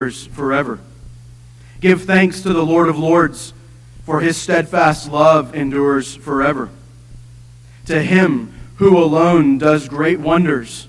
forever. 0.00 0.78
Give 1.80 2.00
thanks 2.00 2.42
to 2.42 2.52
the 2.52 2.64
Lord 2.64 2.88
of 2.88 2.96
Lords, 2.96 3.52
for 4.04 4.20
his 4.20 4.36
steadfast 4.36 5.10
love 5.10 5.56
endures 5.56 6.14
forever. 6.14 6.70
To 7.86 8.00
him 8.00 8.54
who 8.76 8.96
alone 8.96 9.58
does 9.58 9.88
great 9.88 10.20
wonders, 10.20 10.86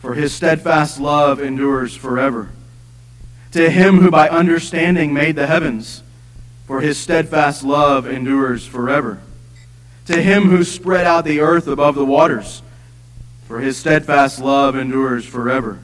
for 0.00 0.12
his 0.12 0.34
steadfast 0.34 1.00
love 1.00 1.40
endures 1.40 1.96
forever. 1.96 2.50
To 3.52 3.70
him 3.70 4.00
who 4.00 4.10
by 4.10 4.28
understanding 4.28 5.14
made 5.14 5.34
the 5.34 5.46
heavens, 5.46 6.02
for 6.66 6.82
his 6.82 6.98
steadfast 6.98 7.64
love 7.64 8.06
endures 8.06 8.66
forever. 8.66 9.22
To 10.08 10.20
him 10.20 10.50
who 10.50 10.62
spread 10.62 11.06
out 11.06 11.24
the 11.24 11.40
earth 11.40 11.68
above 11.68 11.94
the 11.94 12.04
waters, 12.04 12.60
for 13.48 13.60
his 13.60 13.78
steadfast 13.78 14.40
love 14.40 14.76
endures 14.76 15.24
forever. 15.24 15.78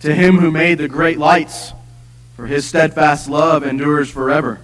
To 0.00 0.14
him 0.14 0.38
who 0.38 0.50
made 0.50 0.78
the 0.78 0.88
great 0.88 1.18
lights, 1.18 1.72
for 2.34 2.46
his 2.46 2.66
steadfast 2.66 3.28
love 3.28 3.62
endures 3.62 4.10
forever. 4.10 4.60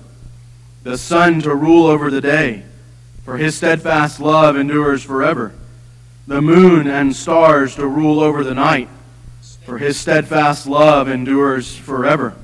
The 0.83 0.97
sun 0.97 1.43
to 1.43 1.55
rule 1.55 1.87
over 1.87 2.11
the 2.11 2.23
day, 2.23 2.65
for 3.25 3.37
his 3.37 3.55
steadfast 3.55 4.19
love 4.19 4.57
endures 4.57 5.03
forever. 5.03 5.53
The 6.27 6.41
moon 6.41 6.87
and 6.87 7.15
stars 7.15 7.75
to 7.75 7.87
rule 7.87 8.21
over 8.21 8.43
the 8.43 8.55
night, 8.55 8.89
for 9.65 9.77
his 9.77 9.99
steadfast 9.99 10.67
love 10.67 11.09
endures 11.09 11.77
forever. 11.77 12.35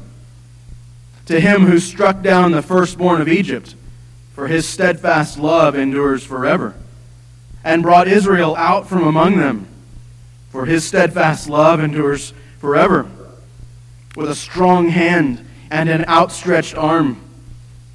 To 1.27 1.41
him 1.41 1.66
who 1.66 1.79
struck 1.79 2.21
down 2.21 2.52
the 2.52 2.63
firstborn 2.63 3.23
of 3.23 3.29
Egypt, 3.29 3.74
for 4.35 4.49
his 4.49 4.69
steadfast 4.69 5.38
love 5.38 5.77
endures 5.77 6.24
forever. 6.24 6.74
And 7.65 7.83
brought 7.83 8.09
Israel 8.09 8.55
out 8.57 8.87
from 8.87 9.07
among 9.07 9.38
them, 9.38 9.66
for 10.51 10.66
his 10.66 10.85
steadfast 10.85 11.49
love 11.49 11.80
endures 11.80 12.35
forever 12.62 13.11
with 14.15 14.30
a 14.30 14.37
strong 14.37 14.89
hand 14.89 15.45
and 15.69 15.89
an 15.89 16.05
outstretched 16.07 16.77
arm, 16.77 17.21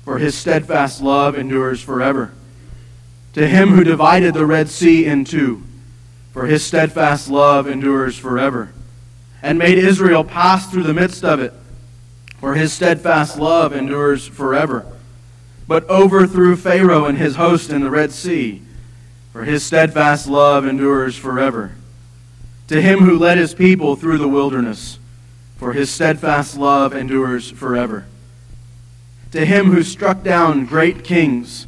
for 0.03 0.17
his 0.17 0.35
steadfast 0.35 1.01
love 1.01 1.37
endures 1.37 1.81
forever. 1.81 2.33
To 3.35 3.47
him 3.47 3.69
who 3.69 3.85
divided 3.85 4.33
the 4.33 4.45
Red 4.45 4.67
Sea 4.67 5.05
in 5.05 5.23
two, 5.23 5.63
for 6.33 6.47
his 6.47 6.65
steadfast 6.65 7.29
love 7.29 7.65
endures 7.65 8.17
forever, 8.17 8.73
and 9.41 9.57
made 9.57 9.77
Israel 9.77 10.25
pass 10.25 10.69
through 10.69 10.83
the 10.83 10.93
midst 10.93 11.23
of 11.23 11.39
it, 11.39 11.53
for 12.37 12.55
his 12.55 12.73
steadfast 12.73 13.39
love 13.39 13.71
endures 13.71 14.27
forever, 14.27 14.85
but 15.65 15.89
overthrew 15.89 16.57
Pharaoh 16.57 17.05
and 17.05 17.17
his 17.17 17.37
host 17.37 17.69
in 17.69 17.83
the 17.83 17.89
Red 17.89 18.11
Sea, 18.11 18.61
for 19.31 19.45
his 19.45 19.63
steadfast 19.63 20.27
love 20.27 20.65
endures 20.65 21.15
forever. 21.15 21.76
To 22.67 22.81
him 22.81 22.99
who 22.99 23.17
led 23.17 23.37
his 23.37 23.53
people 23.53 23.95
through 23.95 24.17
the 24.17 24.27
wilderness, 24.27 24.99
for 25.57 25.73
his 25.73 25.89
steadfast 25.89 26.57
love 26.57 26.93
endures 26.93 27.49
forever. 27.49 28.05
To 29.31 29.45
him 29.45 29.71
who 29.71 29.83
struck 29.83 30.21
down 30.23 30.65
great 30.65 31.03
kings, 31.03 31.65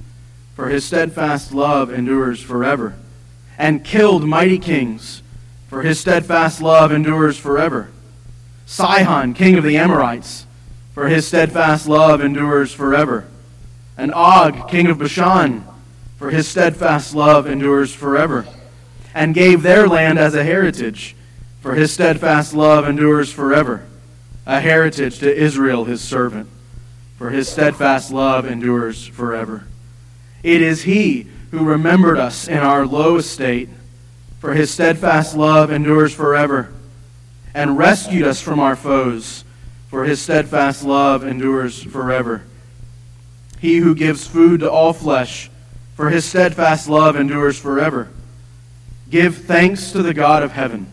for 0.56 0.70
his 0.70 0.84
steadfast 0.84 1.54
love 1.54 1.92
endures 1.92 2.42
forever, 2.42 2.96
and 3.58 3.84
killed 3.84 4.26
mighty 4.26 4.60
kings, 4.60 5.24
for 5.70 5.84
his 5.84 6.00
steadfast 6.00 6.62
love 6.62 6.92
endures 6.92 7.38
forever. 7.38 7.90
Sihon, 8.66 9.34
king 9.34 9.58
of 9.58 9.64
the 9.64 9.78
Amorites, 9.78 10.46
for 10.94 11.08
his 11.08 11.26
steadfast 11.26 11.88
love 11.88 12.22
endures 12.22 12.74
forever. 12.74 13.26
And 13.98 14.14
Og, 14.14 14.70
king 14.70 14.88
of 14.88 15.00
Bashan, 15.00 15.64
for 16.18 16.30
his 16.30 16.48
steadfast 16.48 17.16
love 17.16 17.48
endures 17.48 17.94
forever. 17.94 18.46
And 19.14 19.34
gave 19.34 19.64
their 19.64 19.88
land 19.88 20.20
as 20.20 20.36
a 20.36 20.44
heritage 20.44 21.16
for 21.62 21.76
his 21.76 21.92
steadfast 21.92 22.54
love 22.54 22.88
endures 22.88 23.32
forever, 23.32 23.86
a 24.46 24.62
heritage 24.62 25.20
to 25.20 25.36
Israel 25.36 25.86
his 25.86 26.02
servant, 26.02 26.48
for 27.18 27.32
his 27.32 27.50
steadfast 27.50 28.12
love 28.12 28.46
endures 28.46 29.06
forever. 29.06 29.66
It 30.42 30.62
is 30.62 30.84
he 30.84 31.28
who 31.52 31.66
remembered 31.66 32.18
us 32.18 32.48
in 32.48 32.60
our 32.60 32.86
low 32.86 33.18
estate, 33.18 33.68
for 34.40 34.54
his 34.54 34.72
steadfast 34.72 35.36
love 35.36 35.70
endures 35.70 36.14
forever, 36.14 36.72
and 37.54 37.78
rescued 37.78 38.26
us 38.26 38.42
from 38.42 38.60
our 38.62 38.78
foes, 38.78 39.44
for 39.90 40.06
his 40.06 40.22
steadfast 40.22 40.86
love 40.86 41.26
endures 41.26 41.84
forever. 41.84 42.44
He 43.60 43.78
who 43.78 43.94
gives 43.96 44.26
food 44.26 44.62
to 44.62 44.72
all 44.72 44.94
flesh, 44.94 45.50
for 45.96 46.10
his 46.10 46.24
steadfast 46.24 46.88
love 46.88 47.18
endures 47.18 47.60
forever. 47.60 48.10
Give 49.10 49.36
thanks 49.36 49.92
to 49.94 50.04
the 50.04 50.14
God 50.14 50.44
of 50.44 50.52
heaven 50.52 50.92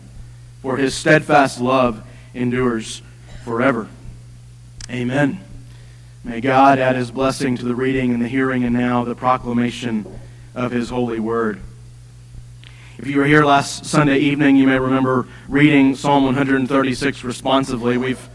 for 0.61 0.77
his 0.77 0.95
steadfast 0.95 1.61
love 1.61 2.03
endures 2.33 3.01
forever. 3.43 3.87
Amen. 4.89 5.39
May 6.23 6.41
God 6.41 6.79
add 6.79 6.95
his 6.95 7.11
blessing 7.11 7.55
to 7.57 7.65
the 7.65 7.75
reading 7.75 8.13
and 8.13 8.21
the 8.21 8.27
hearing 8.27 8.63
and 8.63 8.73
now 8.73 9.03
the 9.03 9.15
proclamation 9.15 10.19
of 10.55 10.71
his 10.71 10.89
holy 10.89 11.19
word. 11.19 11.61
If 12.97 13.05
you 13.05 13.17
were 13.19 13.25
here 13.25 13.45
last 13.45 13.85
Sunday 13.85 14.17
evening, 14.17 14.55
you 14.55 14.65
may 14.65 14.79
remember 14.79 15.27
reading 15.47 15.95
Psalm 15.95 16.23
136 16.23 17.23
responsively. 17.23 17.97
We've, 17.97 18.27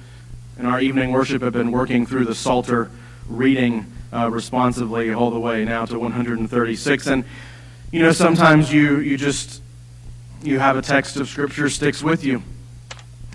in 0.58 0.66
our 0.66 0.80
evening 0.80 1.10
worship, 1.10 1.42
have 1.42 1.54
been 1.54 1.72
working 1.72 2.06
through 2.06 2.26
the 2.26 2.34
Psalter 2.34 2.90
reading 3.26 3.92
uh, 4.12 4.30
responsively 4.30 5.12
all 5.12 5.32
the 5.32 5.40
way 5.40 5.64
now 5.64 5.84
to 5.86 5.98
136. 5.98 7.06
And, 7.08 7.24
you 7.90 8.00
know, 8.00 8.12
sometimes 8.12 8.72
you, 8.72 9.00
you 9.00 9.16
just 9.16 9.61
you 10.42 10.58
have 10.58 10.76
a 10.76 10.82
text 10.82 11.16
of 11.16 11.28
Scripture 11.28 11.68
sticks 11.70 12.02
with 12.02 12.24
you. 12.24 12.42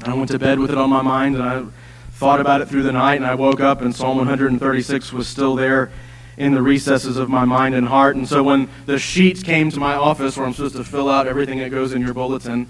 I 0.03 0.13
went 0.13 0.29
to 0.31 0.39
bed 0.39 0.59
with 0.59 0.71
it 0.71 0.77
on 0.77 0.89
my 0.89 1.01
mind, 1.01 1.35
and 1.35 1.43
I 1.43 1.65
thought 2.11 2.41
about 2.41 2.61
it 2.61 2.67
through 2.67 2.83
the 2.83 2.91
night, 2.91 3.15
and 3.15 3.25
I 3.25 3.35
woke 3.35 3.61
up, 3.61 3.81
and 3.81 3.95
Psalm 3.95 4.17
136 4.17 5.13
was 5.13 5.27
still 5.27 5.55
there 5.55 5.91
in 6.35 6.53
the 6.53 6.61
recesses 6.61 7.17
of 7.17 7.29
my 7.29 7.45
mind 7.45 7.75
and 7.75 7.87
heart. 7.87 8.15
And 8.15 8.27
so 8.27 8.43
when 8.43 8.69
the 8.85 8.99
sheets 8.99 9.41
came 9.41 9.71
to 9.71 9.79
my 9.79 9.95
office 9.95 10.37
where 10.37 10.45
I'm 10.45 10.53
supposed 10.53 10.75
to 10.75 10.83
fill 10.83 11.09
out 11.09 11.27
everything 11.27 11.59
that 11.59 11.71
goes 11.71 11.93
in 11.93 12.01
your 12.01 12.13
bulletin, 12.13 12.67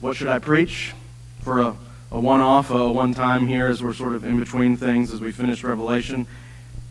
what 0.00 0.16
should 0.16 0.28
I 0.28 0.38
preach? 0.38 0.92
For 1.42 1.60
a, 1.60 1.76
a 2.10 2.18
one 2.18 2.40
off, 2.40 2.70
a 2.70 2.90
one 2.90 3.14
time 3.14 3.46
here 3.46 3.66
as 3.66 3.82
we're 3.82 3.94
sort 3.94 4.14
of 4.14 4.24
in 4.24 4.40
between 4.40 4.76
things 4.76 5.12
as 5.12 5.20
we 5.20 5.32
finish 5.32 5.62
Revelation. 5.62 6.26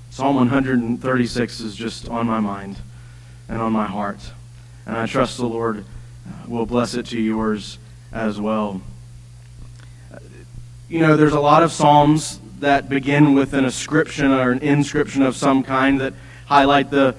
Psalm 0.09 0.35
136 0.35 1.59
is 1.59 1.75
just 1.75 2.07
on 2.07 2.27
my 2.27 2.39
mind 2.39 2.77
and 3.49 3.61
on 3.61 3.73
my 3.73 3.87
heart. 3.87 4.19
And 4.85 4.95
I 4.95 5.05
trust 5.05 5.37
the 5.37 5.47
Lord 5.47 5.83
will 6.47 6.65
bless 6.65 6.93
it 6.93 7.05
to 7.07 7.21
yours 7.21 7.77
as 8.11 8.39
well. 8.39 8.81
You 10.89 10.99
know, 10.99 11.17
there's 11.17 11.33
a 11.33 11.39
lot 11.39 11.63
of 11.63 11.71
Psalms 11.71 12.39
that 12.59 12.89
begin 12.89 13.33
with 13.33 13.53
an 13.53 13.65
ascription 13.65 14.31
or 14.31 14.51
an 14.51 14.59
inscription 14.59 15.21
of 15.21 15.35
some 15.35 15.63
kind 15.63 16.01
that 16.01 16.13
highlight 16.47 16.89
the, 16.89 17.15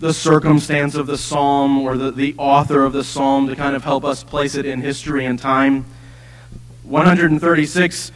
the 0.00 0.12
circumstance 0.12 0.94
of 0.94 1.06
the 1.06 1.18
psalm 1.18 1.78
or 1.78 1.96
the, 1.96 2.10
the 2.10 2.34
author 2.36 2.84
of 2.84 2.92
the 2.92 3.04
psalm 3.04 3.46
to 3.46 3.54
kind 3.54 3.76
of 3.76 3.84
help 3.84 4.04
us 4.04 4.24
place 4.24 4.54
it 4.54 4.66
in 4.66 4.80
history 4.80 5.24
and 5.24 5.38
time. 5.38 5.84
136, 6.82 8.12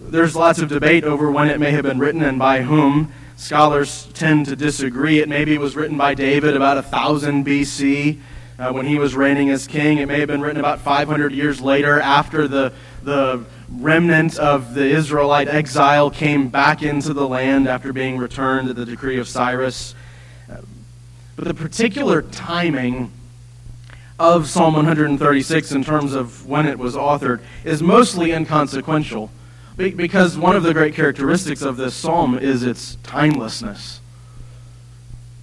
there's 0.00 0.36
lots 0.36 0.60
of 0.60 0.68
debate 0.68 1.04
over 1.04 1.30
when 1.30 1.48
it 1.48 1.60
may 1.60 1.72
have 1.72 1.82
been 1.82 1.98
written 1.98 2.22
and 2.22 2.38
by 2.38 2.62
whom. 2.62 3.12
Scholars 3.36 4.08
tend 4.14 4.46
to 4.46 4.56
disagree. 4.56 5.20
It 5.20 5.28
maybe 5.28 5.58
was 5.58 5.76
written 5.76 5.96
by 5.96 6.14
David 6.14 6.56
about 6.56 6.76
1000 6.76 7.44
BC 7.44 8.18
uh, 8.58 8.72
when 8.72 8.86
he 8.86 8.98
was 8.98 9.14
reigning 9.14 9.50
as 9.50 9.66
king. 9.66 9.98
It 9.98 10.06
may 10.06 10.18
have 10.18 10.28
been 10.28 10.40
written 10.40 10.58
about 10.58 10.80
500 10.80 11.32
years 11.32 11.60
later 11.60 12.00
after 12.00 12.48
the, 12.48 12.72
the 13.02 13.44
remnant 13.70 14.38
of 14.38 14.74
the 14.74 14.84
Israelite 14.84 15.48
exile 15.48 16.10
came 16.10 16.48
back 16.48 16.82
into 16.82 17.12
the 17.12 17.28
land 17.28 17.68
after 17.68 17.92
being 17.92 18.18
returned 18.18 18.68
at 18.68 18.76
the 18.76 18.84
decree 18.84 19.18
of 19.18 19.28
Cyrus. 19.28 19.94
Uh, 20.50 20.56
but 21.36 21.46
the 21.46 21.54
particular 21.54 22.22
timing 22.22 23.12
of 24.18 24.48
Psalm 24.48 24.74
136 24.74 25.70
in 25.70 25.84
terms 25.84 26.14
of 26.14 26.44
when 26.46 26.66
it 26.66 26.78
was 26.78 26.96
authored 26.96 27.40
is 27.64 27.80
mostly 27.80 28.32
inconsequential 28.32 29.30
because 29.76 30.36
one 30.36 30.56
of 30.56 30.64
the 30.64 30.72
great 30.72 30.92
characteristics 30.92 31.62
of 31.62 31.76
this 31.76 31.94
psalm 31.94 32.36
is 32.36 32.64
its 32.64 32.96
timelessness 33.04 34.00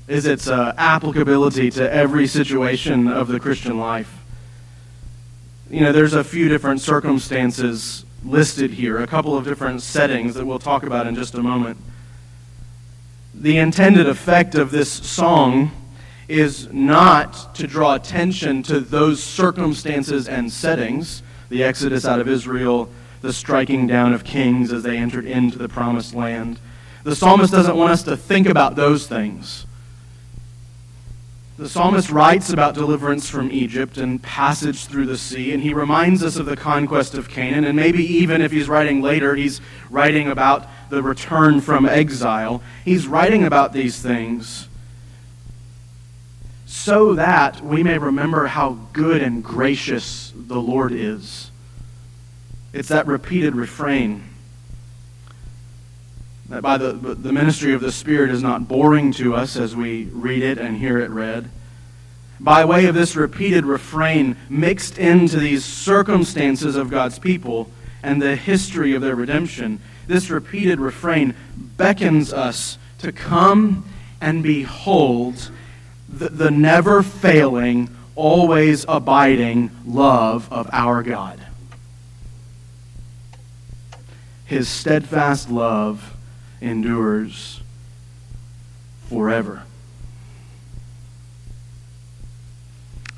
is 0.08 0.26
its 0.26 0.48
uh, 0.48 0.74
applicability 0.78 1.72
to 1.72 1.92
every 1.92 2.28
situation 2.28 3.08
of 3.08 3.28
the 3.28 3.40
Christian 3.40 3.80
life. 3.80 4.22
You 5.70 5.82
know, 5.82 5.92
there's 5.92 6.14
a 6.14 6.24
few 6.24 6.48
different 6.48 6.82
circumstances 6.82 8.06
listed 8.24 8.72
here, 8.72 9.00
a 9.00 9.08
couple 9.08 9.36
of 9.38 9.46
different 9.46 9.82
settings 9.82 10.36
that 10.36 10.46
we'll 10.46 10.60
talk 10.60 10.84
about 10.84 11.08
in 11.08 11.16
just 11.16 11.34
a 11.34 11.42
moment. 11.42 11.78
The 13.34 13.58
intended 13.58 14.08
effect 14.08 14.56
of 14.56 14.72
this 14.72 14.92
song 14.92 15.72
is 16.28 16.72
not 16.72 17.56
to 17.56 17.68
draw 17.68 17.96
attention 17.96 18.64
to 18.64 18.80
those 18.80 19.22
circumstances 19.22 20.28
and 20.28 20.52
settings, 20.52 21.22
the 21.50 21.64
exodus 21.64 22.06
out 22.06 22.20
of 22.20 22.28
Israel, 22.28 22.90
the 23.22 23.34
striking 23.34 23.88
down 23.88 24.14
of 24.14 24.24
kings 24.24 24.72
as 24.72 24.84
they 24.84 24.98
entered 24.98 25.26
into 25.26 25.58
the 25.58 25.70
promised 25.70 26.14
land. 26.14 26.60
The 27.04 27.16
psalmist 27.16 27.52
doesn't 27.52 27.76
want 27.76 27.92
us 27.92 28.04
to 28.04 28.18
think 28.18 28.48
about 28.48 28.76
those 28.76 29.08
things. 29.08 29.65
The 31.58 31.70
psalmist 31.70 32.10
writes 32.10 32.50
about 32.50 32.76
deliverance 32.76 33.30
from 33.30 33.50
Egypt 33.50 33.98
and 33.98 34.22
passage 34.22 34.88
through 34.88 35.06
the 35.06 35.18
sea, 35.18 35.54
and 35.54 35.64
he 35.64 35.74
reminds 35.74 36.22
us 36.22 36.36
of 36.36 36.46
the 36.46 36.58
conquest 36.58 37.14
of 37.14 37.30
Canaan. 37.30 37.64
And 37.64 37.78
maybe 37.78 38.04
even 38.04 38.42
if 38.42 38.52
he's 38.52 38.68
writing 38.68 39.02
later, 39.02 39.36
he's 39.36 39.62
writing 39.90 40.28
about 40.28 40.68
the 40.90 41.02
return 41.02 41.62
from 41.62 41.86
exile. 41.86 42.62
He's 42.84 43.08
writing 43.08 43.46
about 43.46 43.72
these 43.72 44.02
things 44.02 44.68
so 46.66 47.14
that 47.14 47.62
we 47.62 47.84
may 47.84 48.00
remember 48.00 48.48
how 48.48 48.78
good 48.92 49.22
and 49.22 49.42
gracious 49.42 50.34
the 50.36 50.60
Lord 50.60 50.92
is. 50.92 51.52
It's 52.74 52.90
that 52.90 53.08
repeated 53.08 53.56
refrain 53.56 54.24
that 56.50 56.62
by 56.62 56.78
the, 56.78 56.94
the 56.94 57.34
ministry 57.34 57.74
of 57.74 57.82
the 57.82 57.92
Spirit 57.92 58.30
is 58.30 58.44
not 58.44 58.68
boring 58.68 59.12
to 59.14 59.36
us 59.36 59.56
as 59.58 59.76
we 59.76 60.06
read 60.06 60.44
it 60.44 60.58
and 60.58 60.78
hear 60.78 61.00
it 61.00 61.10
read. 61.10 61.50
By 62.40 62.66
way 62.66 62.86
of 62.86 62.94
this 62.94 63.16
repeated 63.16 63.66
refrain 63.66 64.38
mixed 64.50 64.98
into 64.98 65.38
these 65.38 65.66
circumstances 65.66 66.76
of 66.76 66.90
God's 66.90 67.18
people 67.18 67.72
and 68.04 68.22
the 68.22 68.36
history 68.36 68.94
of 68.94 69.02
their 69.02 69.16
redemption, 69.16 69.80
this 70.06 70.30
repeated 70.30 70.80
refrain 70.80 71.34
beckons 71.58 72.32
us 72.32 72.78
to 73.00 73.12
come 73.12 73.90
and 74.22 74.44
behold 74.44 75.50
the, 76.08 76.30
the 76.30 76.52
never 76.52 77.02
failing, 77.02 77.90
always 78.16 78.86
abiding 78.88 79.72
love 79.86 80.52
of 80.52 80.70
our 80.72 81.02
God. 81.02 81.40
His 84.46 84.70
steadfast 84.70 85.50
love 85.50 86.15
endures 86.62 87.62
forever. 89.10 89.64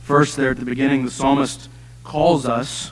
First, 0.01 0.37
there 0.37 0.51
at 0.51 0.57
the 0.57 0.65
beginning, 0.65 1.05
the 1.05 1.11
psalmist 1.11 1.69
calls 2.03 2.45
us. 2.45 2.91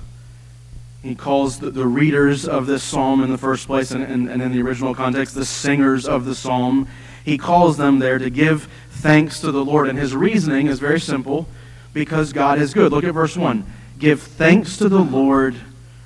He 1.02 1.16
calls 1.16 1.60
the, 1.60 1.70
the 1.72 1.86
readers 1.86 2.48
of 2.48 2.66
this 2.66 2.84
psalm 2.84 3.24
in 3.24 3.32
the 3.32 3.38
first 3.38 3.68
place, 3.68 3.92
and, 3.92 4.04
and, 4.04 4.30
and 4.30 4.42
in 4.42 4.52
the 4.52 4.62
original 4.62 4.94
context, 4.94 5.36
the 5.36 5.46
singers 5.46 6.08
of 6.08 6.26
the 6.26 6.36
psalm. 6.36 6.88
He 7.24 7.38
calls 7.38 7.78
them 7.78 8.00
there 8.00 8.18
to 8.18 8.30
give 8.30 8.68
thanks 8.90 9.40
to 9.42 9.52
the 9.52 9.64
Lord. 9.64 9.88
And 9.88 9.98
his 9.98 10.16
reasoning 10.16 10.68
is 10.68 10.80
very 10.80 11.00
simple 11.00 11.48
because 11.94 12.34
God 12.34 12.60
is 12.60 12.74
good. 12.74 12.92
Look 12.92 13.04
at 13.04 13.14
verse 13.14 13.38
1. 13.38 13.66
Give 13.98 14.22
thanks 14.22 14.78
to 14.78 14.90
the 14.90 15.00
Lord, 15.00 15.56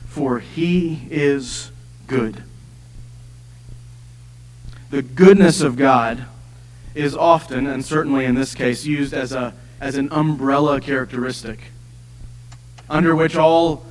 for 0.06 0.40
he 0.40 1.08
is 1.10 1.72
good 2.08 2.44
the 4.90 5.02
goodness 5.02 5.62
of 5.62 5.76
God 5.76 6.26
is 6.96 7.16
often, 7.16 7.68
and 7.68 7.86
certainly 7.86 8.26
in 8.26 8.36
this 8.36 8.56
case, 8.56 8.86
used 8.86 9.14
as, 9.14 9.32
a, 9.32 9.54
as 9.80 9.96
an 9.96 10.10
umbrella 10.12 10.82
characteristic 10.82 11.60
under 12.90 13.16
which 13.16 13.36
all 13.36 13.86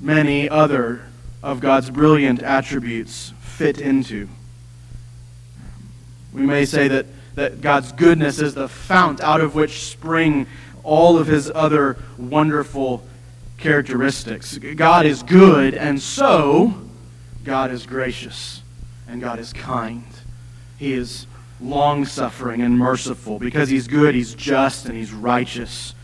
many 0.00 0.48
other 0.48 1.06
of 1.42 1.60
God's 1.60 1.88
brilliant 1.88 2.42
attributes 2.42 3.32
fit 3.40 3.80
into. 3.80 4.28
We 6.34 6.42
may 6.42 6.66
say 6.66 6.88
that, 6.88 7.06
that 7.36 7.60
God's 7.62 7.92
goodness 7.92 8.40
is 8.40 8.54
the 8.54 8.68
fount 8.68 9.22
out 9.22 9.40
of 9.40 9.54
which 9.54 9.84
spring 9.84 10.46
all 10.82 11.16
of 11.16 11.26
his 11.26 11.50
other 11.50 11.96
wonderful 12.18 13.06
characteristics. 13.56 14.58
God 14.58 15.06
is 15.06 15.22
good, 15.22 15.74
and 15.74 16.00
so 16.02 16.74
God 17.44 17.70
is 17.70 17.86
gracious 17.86 18.60
and 19.08 19.20
God 19.20 19.38
is 19.38 19.52
kind. 19.52 20.04
He 20.78 20.92
is 20.92 21.26
long 21.60 22.04
suffering 22.04 22.60
and 22.62 22.78
merciful. 22.78 23.38
Because 23.38 23.68
He's 23.68 23.88
good, 23.88 24.14
He's 24.14 24.34
just, 24.34 24.86
and 24.86 24.96
He's 24.96 25.12
righteous. 25.12 25.94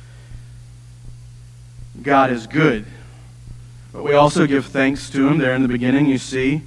God 2.02 2.30
is 2.30 2.46
good. 2.46 2.86
But 3.92 4.04
we 4.04 4.14
also 4.14 4.46
give 4.46 4.66
thanks 4.66 5.10
to 5.10 5.26
Him 5.26 5.38
there 5.38 5.54
in 5.54 5.62
the 5.62 5.68
beginning, 5.68 6.06
you 6.06 6.18
see, 6.18 6.62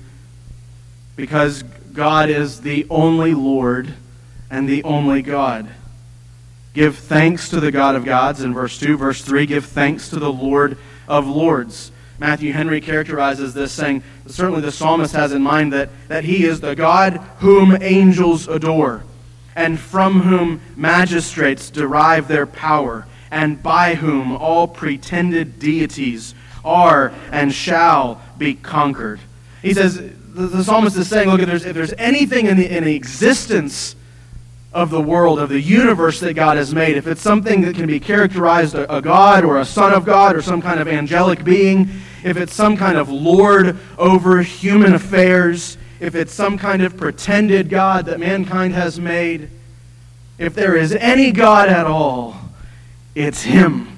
because 1.16 1.64
God 1.94 2.30
is 2.30 2.62
the 2.62 2.86
only 2.90 3.34
Lord 3.34 3.94
and 4.50 4.68
the 4.68 4.84
only 4.84 5.22
God. 5.22 5.70
Give 6.74 6.98
thanks 6.98 7.50
to 7.50 7.60
the 7.60 7.72
God 7.72 7.96
of 7.96 8.04
gods 8.04 8.42
in 8.42 8.54
verse 8.54 8.80
2. 8.80 8.98
Verse 8.98 9.22
3 9.22 9.46
Give 9.46 9.64
thanks 9.64 10.10
to 10.10 10.20
the 10.20 10.32
Lord 10.32 10.78
of 11.08 11.28
lords. 11.28 11.92
Matthew 12.24 12.54
Henry 12.54 12.80
characterizes 12.80 13.54
this, 13.54 13.74
saying, 13.74 14.02
certainly 14.28 14.62
the 14.62 14.72
psalmist 14.72 15.14
has 15.14 15.34
in 15.34 15.42
mind 15.42 15.74
that, 15.74 15.90
that 16.08 16.24
he 16.24 16.46
is 16.46 16.62
the 16.62 16.74
God 16.74 17.18
whom 17.40 17.76
angels 17.84 18.48
adore, 18.48 19.04
and 19.58 19.78
from 19.78 20.22
whom 20.22 20.62
magistrates 20.78 21.70
derive 21.70 22.30
their 22.30 22.48
power, 22.48 23.06
and 23.30 23.62
by 23.62 23.96
whom 23.96 24.38
all 24.38 24.70
pretended 24.70 25.60
deities 25.60 26.34
are 26.64 27.12
and 27.30 27.54
shall 27.54 28.22
be 28.38 28.54
conquered. 28.54 29.20
He 29.62 29.74
says, 29.74 29.98
the, 29.98 30.48
the 30.48 30.64
psalmist 30.64 30.96
is 30.96 31.10
saying, 31.10 31.28
look, 31.28 31.42
if 31.42 31.48
there's, 31.48 31.66
if 31.66 31.76
there's 31.76 31.94
anything 31.98 32.46
in 32.46 32.56
the, 32.56 32.74
in 32.74 32.86
the 32.86 32.96
existence 32.96 33.98
of 34.72 34.92
the 34.92 35.02
world, 35.02 35.40
of 35.40 35.50
the 35.50 35.60
universe 35.60 36.22
that 36.22 36.36
God 36.36 36.56
has 36.56 36.74
made, 36.74 36.96
if 36.96 37.06
it's 37.06 37.22
something 37.22 37.60
that 37.64 37.76
can 37.76 37.86
be 37.86 38.00
characterized 38.00 38.76
a, 38.76 38.96
a, 38.96 39.02
God 39.02 39.44
or 39.44 39.60
a 39.60 39.66
son 39.66 39.92
of 39.92 40.06
God 40.06 40.38
or 40.38 40.42
some 40.42 40.62
kind 40.62 40.80
of 40.80 40.88
angelic 40.88 41.44
being, 41.44 41.90
if 42.24 42.38
it's 42.38 42.54
some 42.54 42.78
kind 42.78 42.98
of 42.98 43.10
lord 43.10 43.78
over 43.98 44.42
human 44.42 44.94
affairs, 44.94 45.78
if 46.00 46.16
it's 46.16 46.34
some 46.34 46.58
kind 46.58 46.82
of 46.82 46.98
pretended 46.98 47.70
God 47.70 48.06
that 48.08 48.20
mankind 48.20 48.74
has 48.74 49.00
made, 49.00 49.50
if 50.38 50.54
there 50.54 50.76
is 50.76 50.94
any 50.94 51.32
God 51.32 51.70
at 51.70 51.86
all, 51.86 52.36
it's 53.16 53.44
Him. 53.44 53.98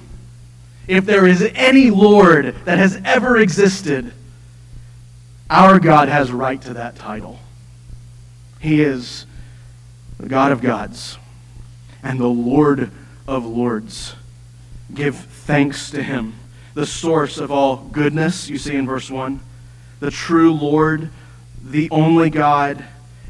If 0.86 1.04
there 1.04 1.26
is 1.26 1.42
any 1.54 1.90
Lord 1.90 2.54
that 2.64 2.78
has 2.78 3.00
ever 3.04 3.38
existed, 3.38 4.12
our 5.50 5.80
God 5.80 6.08
has 6.08 6.30
right 6.30 6.60
to 6.62 6.74
that 6.74 6.96
title. 6.96 7.40
He 8.60 8.82
is 8.82 9.26
the 10.18 10.28
God 10.28 10.52
of 10.52 10.62
gods, 10.62 11.18
and 12.02 12.20
the 12.20 12.26
Lord 12.26 12.90
of 13.26 13.44
lords. 13.44 14.14
Give 14.94 15.16
thanks 15.16 15.90
to 15.90 16.02
him, 16.02 16.34
the 16.76 16.84
source 16.84 17.38
of 17.38 17.50
all 17.50 17.76
goodness, 17.90 18.50
you 18.50 18.58
see 18.58 18.76
in 18.76 18.84
verse 18.84 19.10
1. 19.10 19.40
The 20.00 20.10
true 20.10 20.52
Lord, 20.52 21.08
the 21.64 21.88
only 21.90 22.28
God. 22.28 22.84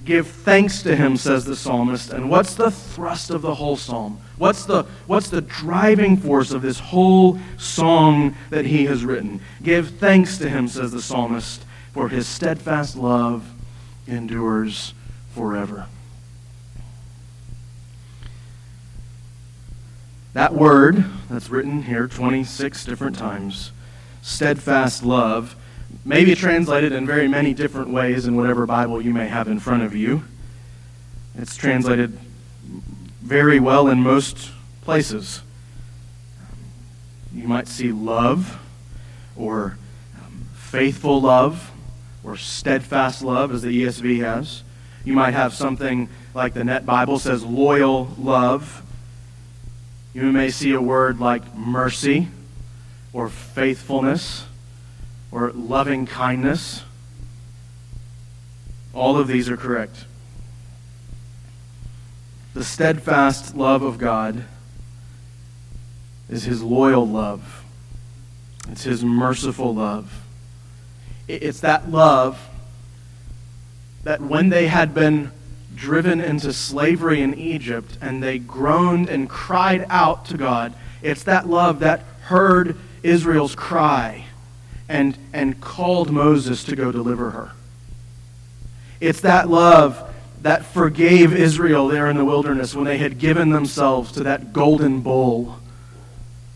Give 0.05 0.27
thanks 0.27 0.83
to 0.83 0.97
him, 0.97 1.17
says 1.17 1.45
the 1.45 1.55
psalmist. 1.55 2.11
And 2.11 2.29
what's 2.29 2.57
the 2.57 2.73
thrust 2.73 3.31
of 3.31 3.43
the 3.43 3.55
whole 3.55 3.77
psalm? 3.77 4.21
What's 4.37 4.65
the, 4.65 4.83
what's 5.07 5.31
the 5.31 5.43
driving 5.43 6.17
force 6.17 6.51
of 6.51 6.61
this 6.61 6.81
whole 6.81 7.39
song 7.57 8.35
that 8.51 8.65
he 8.65 8.85
has 8.87 9.05
written? 9.05 9.41
Give 9.63 9.91
thanks 9.91 10.39
to 10.39 10.49
him, 10.49 10.67
says 10.67 10.91
the 10.91 11.01
psalmist, 11.01 11.65
for 11.93 12.09
his 12.09 12.27
steadfast 12.27 12.97
love 12.97 13.49
endures 14.09 14.93
forever. 15.35 15.87
That 20.37 20.53
word 20.53 21.03
that's 21.31 21.49
written 21.49 21.85
here 21.85 22.07
26 22.07 22.85
different 22.85 23.17
times, 23.17 23.73
steadfast 24.21 25.03
love, 25.03 25.57
may 26.05 26.27
be 26.27 26.35
translated 26.35 26.93
in 26.93 27.07
very 27.07 27.27
many 27.27 27.55
different 27.55 27.89
ways 27.89 28.27
in 28.27 28.37
whatever 28.37 28.67
Bible 28.67 29.01
you 29.01 29.15
may 29.15 29.29
have 29.29 29.49
in 29.49 29.61
front 29.61 29.83
of 29.83 29.97
you. 29.97 30.25
It's 31.39 31.57
translated 31.57 32.19
very 33.23 33.59
well 33.61 33.89
in 33.89 34.03
most 34.03 34.51
places. 34.83 35.41
You 37.33 37.49
might 37.49 37.67
see 37.67 37.91
love 37.91 38.61
or 39.37 39.79
um, 40.23 40.49
faithful 40.55 41.19
love 41.19 41.71
or 42.23 42.37
steadfast 42.37 43.23
love, 43.23 43.55
as 43.55 43.63
the 43.63 43.85
ESV 43.85 44.21
has. 44.21 44.65
You 45.03 45.15
might 45.15 45.33
have 45.33 45.55
something 45.55 46.11
like 46.35 46.53
the 46.53 46.63
Net 46.63 46.85
Bible 46.85 47.19
says 47.19 47.43
loyal 47.43 48.11
love 48.19 48.83
you 50.17 50.33
may 50.33 50.49
see 50.49 50.73
a 50.73 50.81
word 50.81 51.21
like 51.21 51.55
mercy 51.55 52.29
or 53.13 53.29
faithfulness 53.29 54.47
or 55.31 55.53
loving 55.53 56.07
kindness. 56.07 56.83
All 58.95 59.19
of 59.19 59.29
these 59.29 59.51
are 59.51 59.59
correct. 59.59 60.07
The 62.55 62.65
steadfast 62.65 63.55
love 63.57 63.83
of 63.83 63.99
God 63.99 64.45
is 66.31 66.45
his 66.45 66.63
loyal 66.63 67.07
love. 67.07 67.63
It's 68.71 68.85
his 68.85 69.05
merciful 69.05 69.75
love. 69.75 70.23
It's 71.29 71.61
that 71.61 71.91
love 71.91 72.41
that 74.05 74.23
when 74.23 74.49
they 74.49 74.69
had 74.69 74.95
been 74.95 75.31
driven 75.77 76.21
into 76.21 76.53
slavery 76.53 77.21
in 77.21 77.35
Egypt 77.35 77.97
and 78.01 78.23
they 78.23 78.39
groaned 78.39 79.09
and 79.09 79.29
cried 79.29 79.87
out 79.89 80.25
to 80.27 80.37
God. 80.37 80.75
It's 81.03 81.23
that 81.25 81.47
love 81.47 81.81
that 81.81 82.01
heard 82.23 82.77
Israel's 83.03 83.55
cry 83.55 84.25
and, 84.89 85.17
and 85.33 85.61
called 85.61 86.11
Moses 86.11 86.65
to 86.65 86.75
go 86.75 86.91
deliver 86.91 87.31
her. 87.31 87.53
It's 89.01 89.21
that 89.21 89.49
love 89.49 90.03
that 90.43 90.65
forgave 90.65 91.33
Israel 91.33 91.89
there 91.89 92.09
in 92.09 92.17
the 92.17 92.25
wilderness 92.25 92.75
when 92.75 92.85
they 92.85 92.99
had 92.99 93.19
given 93.19 93.51
themselves 93.51 94.13
to 94.13 94.23
that 94.23 94.53
golden 94.53 95.01
bull. 95.01 95.59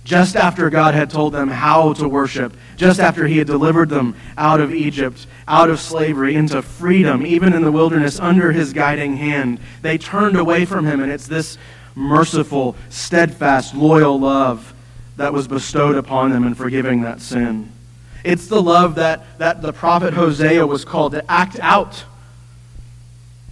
Just 0.05 0.35
after 0.35 0.71
God 0.71 0.95
had 0.95 1.11
told 1.11 1.35
them 1.35 1.49
how 1.49 1.93
to 1.95 2.09
worship, 2.09 2.57
just 2.77 3.01
after 3.01 3.27
He 3.27 3.39
had 3.39 3.47
delivered 3.47 3.91
them 3.91 4.17
out 4.37 4.61
of 4.61 4.73
Egypt, 4.73 5.27
out 5.47 5.69
of 5.69 5.79
slavery, 5.79 6.35
into 6.35 6.63
freedom, 6.63 7.27
even 7.27 7.53
in 7.53 7.63
the 7.63 7.73
wilderness 7.73 8.19
under 8.19 8.53
His 8.53 8.73
guiding 8.73 9.17
hand, 9.17 9.61
they 9.83 9.99
turned 9.99 10.37
away 10.37 10.65
from 10.65 10.87
Him. 10.87 11.01
And 11.01 11.13
it's 11.13 11.27
this 11.27 11.59
merciful, 11.95 12.77
steadfast, 12.89 13.75
loyal 13.75 14.19
love 14.19 14.75
that 15.17 15.33
was 15.33 15.47
bestowed 15.47 15.97
upon 15.97 16.31
them 16.31 16.45
in 16.45 16.55
forgiving 16.55 17.03
that 17.03 17.21
sin. 17.21 17.71
It's 18.25 18.47
the 18.47 18.61
love 18.61 18.95
that, 18.95 19.39
that 19.39 19.61
the 19.61 19.73
prophet 19.73 20.15
Hosea 20.15 20.67
was 20.67 20.85
called 20.85 21.13
to 21.13 21.31
act 21.31 21.59
out 21.61 22.05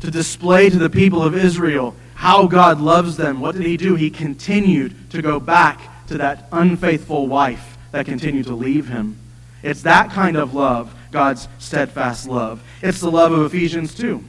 to 0.00 0.10
display 0.10 0.70
to 0.70 0.78
the 0.78 0.90
people 0.90 1.22
of 1.22 1.34
Israel 1.34 1.94
how 2.14 2.46
God 2.46 2.80
loves 2.80 3.16
them. 3.16 3.40
What 3.40 3.54
did 3.54 3.66
he 3.66 3.76
do? 3.76 3.94
He 3.94 4.10
continued 4.10 5.10
to 5.10 5.22
go 5.22 5.38
back 5.40 5.80
to 6.08 6.18
that 6.18 6.48
unfaithful 6.52 7.26
wife 7.26 7.78
that 7.92 8.06
continued 8.06 8.46
to 8.46 8.54
leave 8.54 8.88
him. 8.88 9.16
It's 9.62 9.82
that 9.82 10.10
kind 10.10 10.36
of 10.36 10.54
love, 10.54 10.94
God's 11.10 11.48
steadfast 11.58 12.28
love. 12.28 12.62
It's 12.82 13.00
the 13.00 13.10
love 13.10 13.32
of 13.32 13.46
Ephesians 13.46 13.94
2. 13.94 14.22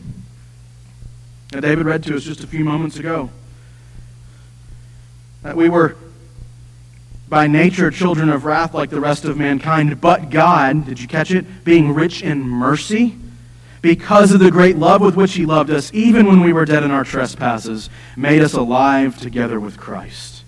That 1.52 1.62
David 1.62 1.86
read 1.86 2.04
to 2.04 2.16
us 2.16 2.24
just 2.24 2.44
a 2.44 2.48
few 2.48 2.64
moments 2.64 2.98
ago. 2.98 3.30
That 5.44 5.56
we 5.56 5.70
were 5.70 5.96
by 7.28 7.48
nature 7.48 7.92
children 7.92 8.30
of 8.30 8.44
wrath 8.44 8.74
like 8.74 8.90
the 8.90 9.00
rest 9.00 9.24
of 9.24 9.38
mankind, 9.38 10.02
but 10.02 10.30
God, 10.30 10.86
did 10.86 11.00
you 11.00 11.08
catch 11.08 11.32
it? 11.32 11.64
Being 11.64 11.94
rich 11.94 12.24
in 12.24 12.42
mercy 12.42 13.16
because 13.82 14.34
of 14.34 14.40
the 14.40 14.52
great 14.52 14.78
love 14.78 15.02
with 15.02 15.16
which 15.16 15.36
he 15.36 15.46
loved 15.46 15.70
us, 15.70 15.94
even 15.94 16.26
when 16.26 16.42
we 16.42 16.52
were 16.52 16.66
dead 16.66 16.84
in 16.84 16.92
our 16.92 17.04
trespasses, 17.04 17.90
made 18.18 18.42
us 18.42 18.54
alive 18.54 19.18
together 19.20 19.60
with 19.60 19.78
Christ. 19.78 20.38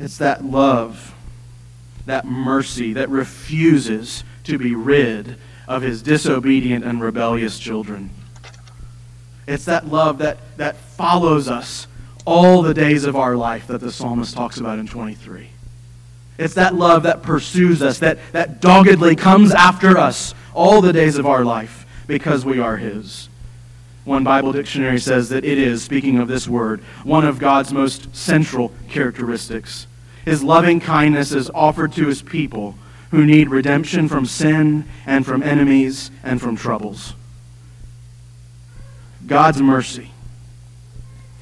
It's 0.00 0.16
that 0.16 0.42
love, 0.42 1.14
that 2.06 2.24
mercy 2.24 2.94
that 2.94 3.10
refuses 3.10 4.24
to 4.44 4.56
be 4.56 4.74
rid 4.74 5.36
of 5.68 5.82
his 5.82 6.02
disobedient 6.02 6.84
and 6.84 7.02
rebellious 7.02 7.58
children. 7.58 8.10
It's 9.46 9.66
that 9.66 9.88
love 9.88 10.18
that, 10.18 10.38
that 10.56 10.76
follows 10.76 11.48
us 11.48 11.86
all 12.24 12.62
the 12.62 12.72
days 12.72 13.04
of 13.04 13.14
our 13.14 13.36
life 13.36 13.66
that 13.66 13.82
the 13.82 13.92
psalmist 13.92 14.34
talks 14.34 14.58
about 14.58 14.78
in 14.78 14.86
23. 14.86 15.50
It's 16.38 16.54
that 16.54 16.74
love 16.74 17.02
that 17.02 17.22
pursues 17.22 17.82
us, 17.82 17.98
that, 17.98 18.18
that 18.32 18.62
doggedly 18.62 19.16
comes 19.16 19.52
after 19.52 19.98
us 19.98 20.34
all 20.54 20.80
the 20.80 20.94
days 20.94 21.18
of 21.18 21.26
our 21.26 21.44
life 21.44 21.86
because 22.06 22.42
we 22.44 22.58
are 22.58 22.78
His. 22.78 23.28
One 24.04 24.24
Bible 24.24 24.52
dictionary 24.52 24.98
says 24.98 25.28
that 25.28 25.44
it 25.44 25.58
is, 25.58 25.82
speaking 25.82 26.18
of 26.18 26.26
this 26.26 26.48
word, 26.48 26.80
one 27.04 27.26
of 27.26 27.38
God's 27.38 27.72
most 27.72 28.16
central 28.16 28.72
characteristics. 28.88 29.86
His 30.24 30.42
loving 30.42 30.80
kindness 30.80 31.32
is 31.32 31.50
offered 31.50 31.92
to 31.92 32.06
His 32.06 32.22
people 32.22 32.76
who 33.10 33.24
need 33.24 33.48
redemption 33.48 34.08
from 34.08 34.26
sin 34.26 34.84
and 35.06 35.26
from 35.26 35.42
enemies 35.42 36.10
and 36.22 36.40
from 36.40 36.56
troubles. 36.56 37.14
God's 39.26 39.60
mercy 39.60 40.10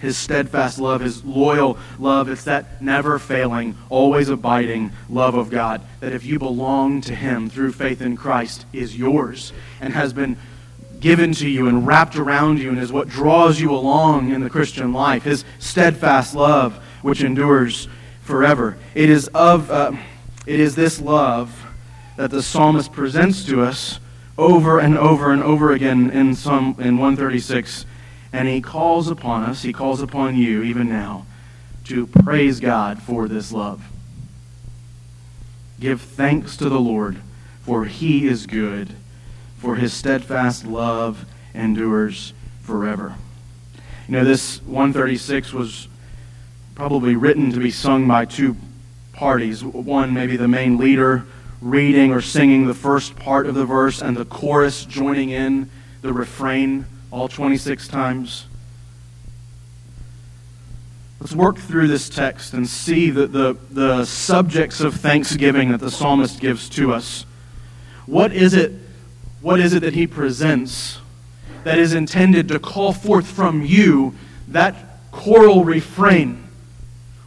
his 0.00 0.16
steadfast 0.16 0.78
love, 0.78 1.00
his 1.00 1.24
loyal 1.24 1.78
love. 1.98 2.28
It's 2.28 2.44
that 2.44 2.80
never 2.80 3.18
failing, 3.18 3.76
always 3.88 4.28
abiding 4.28 4.92
love 5.08 5.34
of 5.34 5.50
God 5.50 5.82
that 6.00 6.12
if 6.12 6.24
you 6.24 6.38
belong 6.38 7.00
to 7.02 7.14
him 7.14 7.50
through 7.50 7.72
faith 7.72 8.00
in 8.00 8.16
Christ 8.16 8.64
is 8.72 8.96
yours 8.96 9.52
and 9.80 9.92
has 9.92 10.12
been 10.12 10.36
given 11.00 11.32
to 11.32 11.48
you 11.48 11.68
and 11.68 11.86
wrapped 11.86 12.16
around 12.16 12.58
you 12.58 12.70
and 12.70 12.78
is 12.78 12.92
what 12.92 13.08
draws 13.08 13.60
you 13.60 13.72
along 13.72 14.30
in 14.30 14.40
the 14.40 14.50
Christian 14.50 14.92
life. 14.92 15.24
His 15.24 15.44
steadfast 15.58 16.34
love 16.34 16.76
which 17.02 17.22
endures 17.22 17.88
forever. 18.28 18.76
It 18.94 19.08
is 19.08 19.26
of 19.28 19.70
uh, 19.70 19.92
it 20.44 20.60
is 20.60 20.74
this 20.76 21.00
love 21.00 21.64
that 22.16 22.30
the 22.30 22.42
psalmist 22.42 22.92
presents 22.92 23.42
to 23.46 23.62
us 23.62 24.00
over 24.36 24.78
and 24.78 24.98
over 24.98 25.32
and 25.32 25.42
over 25.42 25.72
again 25.72 26.10
in 26.10 26.34
Psalm 26.34 26.76
in 26.78 26.98
136 26.98 27.86
and 28.30 28.46
he 28.46 28.60
calls 28.60 29.08
upon 29.08 29.44
us, 29.44 29.62
he 29.62 29.72
calls 29.72 30.02
upon 30.02 30.36
you 30.36 30.62
even 30.62 30.90
now, 30.90 31.24
to 31.84 32.06
praise 32.06 32.60
God 32.60 33.00
for 33.00 33.28
this 33.28 33.50
love. 33.50 33.82
Give 35.80 35.98
thanks 35.98 36.54
to 36.58 36.68
the 36.68 36.78
Lord, 36.78 37.16
for 37.62 37.86
he 37.86 38.28
is 38.28 38.46
good, 38.46 38.90
for 39.56 39.76
his 39.76 39.94
steadfast 39.94 40.66
love 40.66 41.24
endures 41.54 42.34
forever. 42.60 43.14
You 44.06 44.12
know, 44.12 44.24
this 44.24 44.60
136 44.64 45.54
was 45.54 45.88
probably 46.78 47.16
written 47.16 47.50
to 47.50 47.58
be 47.58 47.72
sung 47.72 48.06
by 48.06 48.24
two 48.24 48.54
parties. 49.12 49.64
One, 49.64 50.14
maybe 50.14 50.36
the 50.36 50.46
main 50.46 50.78
leader 50.78 51.26
reading 51.60 52.12
or 52.12 52.20
singing 52.20 52.68
the 52.68 52.74
first 52.74 53.16
part 53.16 53.46
of 53.46 53.56
the 53.56 53.64
verse, 53.64 54.00
and 54.00 54.16
the 54.16 54.24
chorus 54.24 54.84
joining 54.84 55.30
in 55.30 55.68
the 56.02 56.12
refrain 56.12 56.86
all 57.10 57.26
26 57.26 57.88
times. 57.88 58.46
Let's 61.18 61.34
work 61.34 61.58
through 61.58 61.88
this 61.88 62.08
text 62.08 62.54
and 62.54 62.68
see 62.68 63.10
the, 63.10 63.26
the, 63.26 63.56
the 63.72 64.04
subjects 64.04 64.80
of 64.80 64.94
thanksgiving 64.94 65.72
that 65.72 65.80
the 65.80 65.90
psalmist 65.90 66.38
gives 66.38 66.68
to 66.68 66.94
us. 66.94 67.26
What 68.06 68.32
is 68.32 68.54
it, 68.54 68.70
what 69.40 69.58
is 69.58 69.74
it 69.74 69.80
that 69.80 69.94
he 69.94 70.06
presents 70.06 71.00
that 71.64 71.76
is 71.76 71.92
intended 71.92 72.46
to 72.46 72.60
call 72.60 72.92
forth 72.92 73.26
from 73.26 73.64
you 73.64 74.14
that 74.46 74.76
choral 75.10 75.64
refrain? 75.64 76.44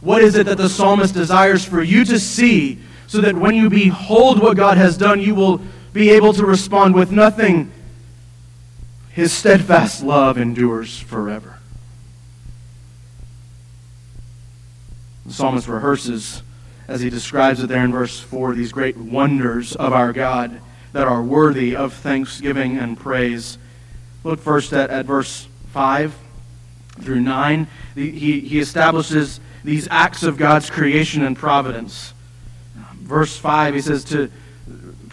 What 0.02 0.20
is 0.20 0.34
it 0.34 0.46
that 0.46 0.58
the 0.58 0.68
psalmist 0.68 1.14
desires 1.14 1.64
for 1.64 1.80
you 1.80 2.04
to 2.04 2.18
see 2.18 2.80
so 3.06 3.20
that 3.20 3.36
when 3.36 3.54
you 3.54 3.70
behold 3.70 4.40
what 4.40 4.56
God 4.56 4.76
has 4.76 4.96
done, 4.96 5.20
you 5.20 5.34
will 5.34 5.60
be 5.92 6.10
able 6.10 6.32
to 6.32 6.44
respond 6.44 6.94
with 6.94 7.12
nothing 7.12 7.70
his 9.10 9.32
steadfast 9.32 10.02
love 10.02 10.38
endures 10.38 10.98
forever. 10.98 11.58
The 15.26 15.32
psalmist 15.32 15.68
rehearses 15.68 16.42
as 16.88 17.00
he 17.00 17.10
describes 17.10 17.62
it 17.62 17.68
there 17.68 17.84
in 17.84 17.92
verse 17.92 18.18
4 18.18 18.54
these 18.54 18.72
great 18.72 18.96
wonders 18.96 19.76
of 19.76 19.92
our 19.92 20.12
God 20.12 20.60
that 20.92 21.06
are 21.06 21.22
worthy 21.22 21.76
of 21.76 21.92
thanksgiving 21.92 22.76
and 22.76 22.98
praise. 22.98 23.56
Look 24.24 24.40
first 24.40 24.72
at, 24.72 24.90
at 24.90 25.06
verse 25.06 25.46
5 25.72 26.14
through 27.00 27.20
9. 27.20 27.66
He, 27.94 28.40
he 28.40 28.58
establishes 28.58 29.40
these 29.64 29.88
acts 29.90 30.22
of 30.22 30.36
God's 30.36 30.70
creation 30.70 31.22
and 31.22 31.36
providence. 31.36 32.14
Verse 32.94 33.36
5, 33.36 33.74
he 33.74 33.80
says, 33.80 34.04
to 34.04 34.30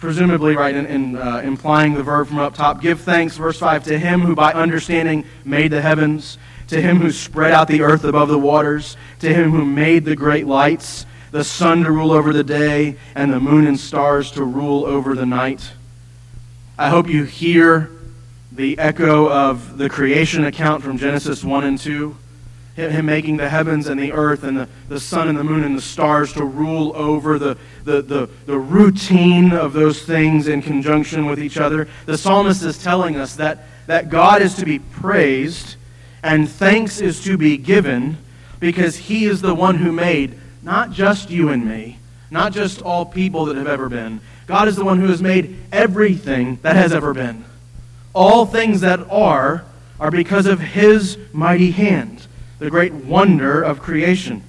presumably, 0.00 0.56
right, 0.56 0.74
in, 0.74 0.86
in 0.86 1.16
uh, 1.16 1.42
implying 1.44 1.94
the 1.94 2.02
verb 2.02 2.26
from 2.26 2.38
up 2.38 2.54
top. 2.54 2.80
Give 2.80 2.98
thanks, 2.98 3.36
verse 3.36 3.58
5, 3.58 3.84
to 3.84 3.98
him 3.98 4.20
who 4.22 4.34
by 4.34 4.52
understanding 4.52 5.24
made 5.44 5.70
the 5.70 5.82
heavens, 5.82 6.38
to 6.68 6.80
him 6.80 6.98
who 6.98 7.10
spread 7.10 7.52
out 7.52 7.68
the 7.68 7.82
earth 7.82 8.04
above 8.04 8.28
the 8.28 8.38
waters, 8.38 8.96
to 9.20 9.32
him 9.32 9.50
who 9.50 9.64
made 9.64 10.04
the 10.04 10.16
great 10.16 10.46
lights, 10.46 11.04
the 11.30 11.44
sun 11.44 11.84
to 11.84 11.92
rule 11.92 12.12
over 12.12 12.32
the 12.32 12.42
day, 12.42 12.96
and 13.14 13.32
the 13.32 13.38
moon 13.38 13.66
and 13.66 13.78
stars 13.78 14.30
to 14.32 14.42
rule 14.42 14.86
over 14.86 15.14
the 15.14 15.26
night. 15.26 15.72
I 16.78 16.88
hope 16.88 17.08
you 17.08 17.24
hear 17.24 17.90
the 18.50 18.78
echo 18.78 19.30
of 19.30 19.76
the 19.76 19.90
creation 19.90 20.44
account 20.44 20.82
from 20.82 20.96
Genesis 20.96 21.44
1 21.44 21.64
and 21.64 21.78
2 21.78 22.16
him 22.76 23.06
making 23.06 23.36
the 23.36 23.48
heavens 23.48 23.88
and 23.88 24.00
the 24.00 24.12
earth 24.12 24.44
and 24.44 24.56
the, 24.56 24.68
the 24.88 25.00
sun 25.00 25.28
and 25.28 25.36
the 25.36 25.44
moon 25.44 25.64
and 25.64 25.76
the 25.76 25.82
stars 25.82 26.32
to 26.32 26.44
rule 26.44 26.92
over 26.94 27.38
the, 27.38 27.58
the, 27.84 28.02
the, 28.02 28.30
the 28.46 28.58
routine 28.58 29.52
of 29.52 29.72
those 29.72 30.02
things 30.02 30.48
in 30.48 30.62
conjunction 30.62 31.26
with 31.26 31.38
each 31.38 31.58
other. 31.58 31.88
The 32.06 32.16
psalmist 32.16 32.62
is 32.62 32.82
telling 32.82 33.16
us 33.16 33.36
that, 33.36 33.64
that 33.86 34.08
God 34.08 34.42
is 34.42 34.54
to 34.54 34.64
be 34.64 34.78
praised 34.78 35.76
and 36.22 36.48
thanks 36.48 37.00
is 37.00 37.22
to 37.24 37.36
be 37.36 37.56
given 37.56 38.18
because 38.60 38.96
he 38.96 39.24
is 39.24 39.40
the 39.40 39.54
one 39.54 39.76
who 39.76 39.90
made 39.90 40.38
not 40.62 40.92
just 40.92 41.30
you 41.30 41.48
and 41.48 41.66
me, 41.66 41.98
not 42.30 42.52
just 42.52 42.82
all 42.82 43.06
people 43.06 43.46
that 43.46 43.56
have 43.56 43.66
ever 43.66 43.88
been. 43.88 44.20
God 44.46 44.68
is 44.68 44.76
the 44.76 44.84
one 44.84 45.00
who 45.00 45.08
has 45.08 45.22
made 45.22 45.56
everything 45.72 46.58
that 46.62 46.76
has 46.76 46.92
ever 46.92 47.14
been. 47.14 47.44
All 48.14 48.44
things 48.44 48.82
that 48.82 49.00
are 49.10 49.64
are 49.98 50.10
because 50.10 50.46
of 50.46 50.60
his 50.60 51.16
mighty 51.32 51.70
hand 51.70 52.26
the 52.60 52.70
great 52.70 52.92
wonder 52.92 53.62
of 53.62 53.80
creation. 53.80 54.44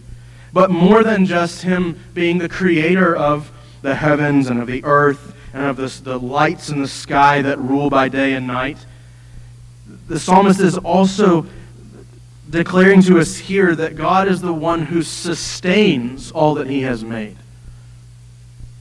But 0.54 0.70
more 0.70 1.02
than 1.02 1.26
just 1.26 1.64
him 1.64 1.98
being 2.14 2.38
the 2.38 2.50
creator 2.50 3.16
of 3.16 3.52
the 3.82 3.96
heavens 3.96 4.50
and 4.50 4.62
of 4.62 4.68
the 4.68 4.84
earth 4.84 5.34
and 5.54 5.66
of 5.66 5.78
the, 5.78 5.88
the 6.04 6.20
lights 6.20 6.70
in 6.70 6.82
the 6.82 6.88
sky 6.88 7.42
that 7.42 7.58
rule 7.58 7.90
by 7.90 8.10
day 8.10 8.34
and 8.34 8.46
night, 8.46 8.78
the 10.08 10.20
psalmist 10.20 10.60
is 10.60 10.78
also 10.78 11.46
declaring 12.50 13.02
to 13.04 13.18
us 13.18 13.38
here 13.38 13.74
that 13.76 13.96
God 13.96 14.28
is 14.28 14.42
the 14.42 14.54
one 14.54 14.84
who 14.84 15.04
sustains 15.04 16.32
all 16.32 16.56
that 16.56 16.68
he 16.68 16.82
has 16.82 17.04
made. 17.04 17.38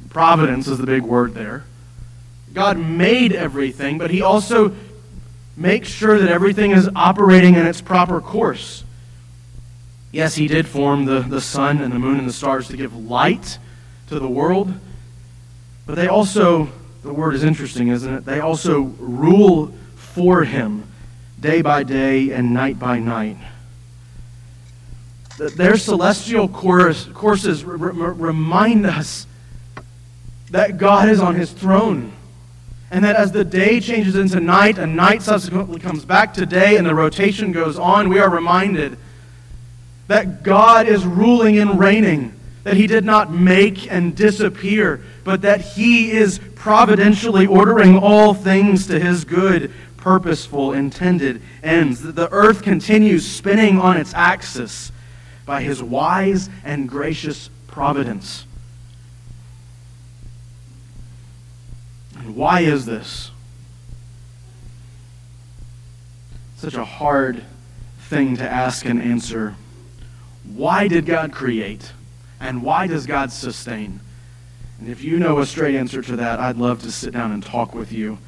Providence 0.09 0.67
is 0.67 0.79
the 0.79 0.87
big 0.87 1.03
word 1.03 1.35
there. 1.35 1.63
God 2.53 2.79
made 2.79 3.33
everything, 3.33 3.97
but 3.97 4.11
he 4.11 4.23
also 4.23 4.75
makes 5.57 5.89
sure 5.89 6.19
that 6.19 6.29
everything 6.29 6.73
is 6.73 6.91
operating 6.97 7.55
in 7.55 7.65
its 7.65 7.81
proper 7.81 8.21
course. 8.21 8.83
Yes, 10.13 10.35
he 10.35 10.49
did 10.49 10.67
form 10.67 11.05
the, 11.05 11.21
the 11.21 11.41
sun 11.41 11.81
and 11.81 11.93
the 11.93 11.99
moon 11.99 12.19
and 12.19 12.29
the 12.29 12.33
stars 12.33 12.69
to 12.69 12.77
give 12.77 12.97
light 12.97 13.59
to 14.09 14.19
the 14.19 14.29
world, 14.29 14.73
but 15.87 15.95
they 15.95 16.09
also, 16.09 16.69
the 17.03 17.13
word 17.13 17.35
is 17.35 17.45
interesting, 17.45 17.89
isn't 17.89 18.13
it? 18.13 18.25
They 18.25 18.41
also 18.41 18.81
rule 18.81 19.73
for 19.95 20.45
him 20.45 20.85
day 21.39 21.63
by 21.63 21.85
day 21.85 22.33
and 22.33 22.53
night 22.53 22.79
by 22.79 22.99
night. 22.99 23.37
Their 25.39 25.79
celestial 25.79 26.49
course, 26.49 27.07
courses 27.15 27.65
remind 27.65 28.85
us 28.85 29.27
that 30.51 30.77
God 30.77 31.09
is 31.09 31.21
on 31.21 31.35
his 31.35 31.51
throne. 31.51 32.13
And 32.91 33.05
that 33.05 33.15
as 33.15 33.31
the 33.31 33.45
day 33.45 33.79
changes 33.81 34.17
into 34.17 34.41
night 34.41 34.77
and 34.77 34.97
night 34.97 35.23
subsequently 35.23 35.79
comes 35.79 36.05
back 36.05 36.35
to 36.35 36.45
day 36.45 36.77
and 36.77 36.87
the 36.87 36.95
rotation 36.95 37.53
goes 37.53 37.79
on, 37.79 38.09
we 38.09 38.19
are 38.19 38.29
reminded 38.29 38.99
that 40.11 40.43
God 40.43 40.89
is 40.89 41.07
ruling 41.07 41.57
and 41.61 41.79
reigning, 41.79 42.33
that 42.65 42.75
he 42.75 42.89
did 42.89 43.05
not 43.05 43.31
make 43.31 43.89
and 43.93 44.17
disappear, 44.17 45.01
but 45.23 45.43
that 45.43 45.61
he 45.61 46.11
is 46.11 46.41
providentially 46.57 47.47
ordering 47.47 47.97
all 47.97 48.35
things 48.35 48.89
to 48.89 48.99
his 48.99 49.25
good, 49.25 49.73
purposeful, 49.97 50.73
intended 50.73 51.41
ends. 51.63 52.03
That 52.03 52.17
the 52.17 52.29
earth 52.33 52.63
continues 52.63 53.25
spinning 53.25 53.79
on 53.79 53.97
its 53.97 54.13
axis 54.13 54.91
by 55.47 55.63
his 55.63 55.81
wise 55.81 56.51
and 56.65 56.89
gracious 56.89 57.49
providence. 57.69 58.47
And 62.17 62.35
why 62.35 62.63
is 62.63 62.85
this? 62.85 63.31
Such 66.57 66.75
a 66.75 66.85
hard 66.85 67.45
thing 68.09 68.37
to 68.39 68.43
ask 68.43 68.85
and 68.85 69.01
answer. 69.01 69.55
Why 70.45 70.89
did 70.89 71.07
God 71.07 71.33
create? 71.33 71.93
And 72.41 72.63
why 72.63 72.87
does 72.87 73.07
God 73.07 73.33
sustain? 73.33 74.01
And 74.79 74.89
if 74.89 75.05
you 75.05 75.19
know 75.19 75.39
a 75.39 75.47
straight 75.47 75.77
answer 75.77 76.01
to 76.03 76.17
that, 76.17 76.41
I'd 76.41 76.57
love 76.57 76.83
to 76.83 76.91
sit 76.91 77.13
down 77.13 77.33
and 77.33 77.45
talk 77.45 77.75
with 77.75 77.93
you. 77.93 78.19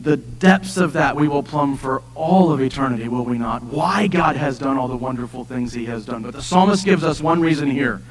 The 0.00 0.16
depths 0.16 0.76
of 0.76 0.92
that 0.94 1.16
we 1.16 1.28
will 1.28 1.42
plumb 1.42 1.76
for 1.76 2.02
all 2.14 2.52
of 2.52 2.60
eternity, 2.60 3.08
will 3.08 3.24
we 3.24 3.38
not? 3.38 3.62
Why 3.62 4.08
God 4.08 4.36
has 4.36 4.58
done 4.58 4.76
all 4.76 4.88
the 4.88 4.96
wonderful 4.96 5.44
things 5.44 5.72
he 5.72 5.86
has 5.86 6.04
done. 6.04 6.22
But 6.22 6.34
the 6.34 6.42
psalmist 6.42 6.84
gives 6.84 7.04
us 7.04 7.20
one 7.20 7.40
reason 7.40 7.70
here 7.70 8.02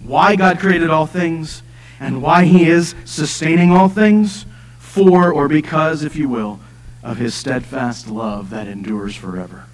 why 0.00 0.36
God 0.36 0.58
created 0.58 0.90
all 0.90 1.06
things 1.06 1.62
and 1.98 2.20
why 2.20 2.44
he 2.44 2.68
is 2.68 2.94
sustaining 3.04 3.72
all 3.72 3.88
things 3.88 4.44
for 4.78 5.32
or 5.32 5.48
because, 5.48 6.02
if 6.02 6.16
you 6.16 6.28
will, 6.28 6.60
of 7.02 7.16
his 7.16 7.34
steadfast 7.34 8.08
love 8.08 8.50
that 8.50 8.66
endures 8.66 9.16
forever. 9.16 9.64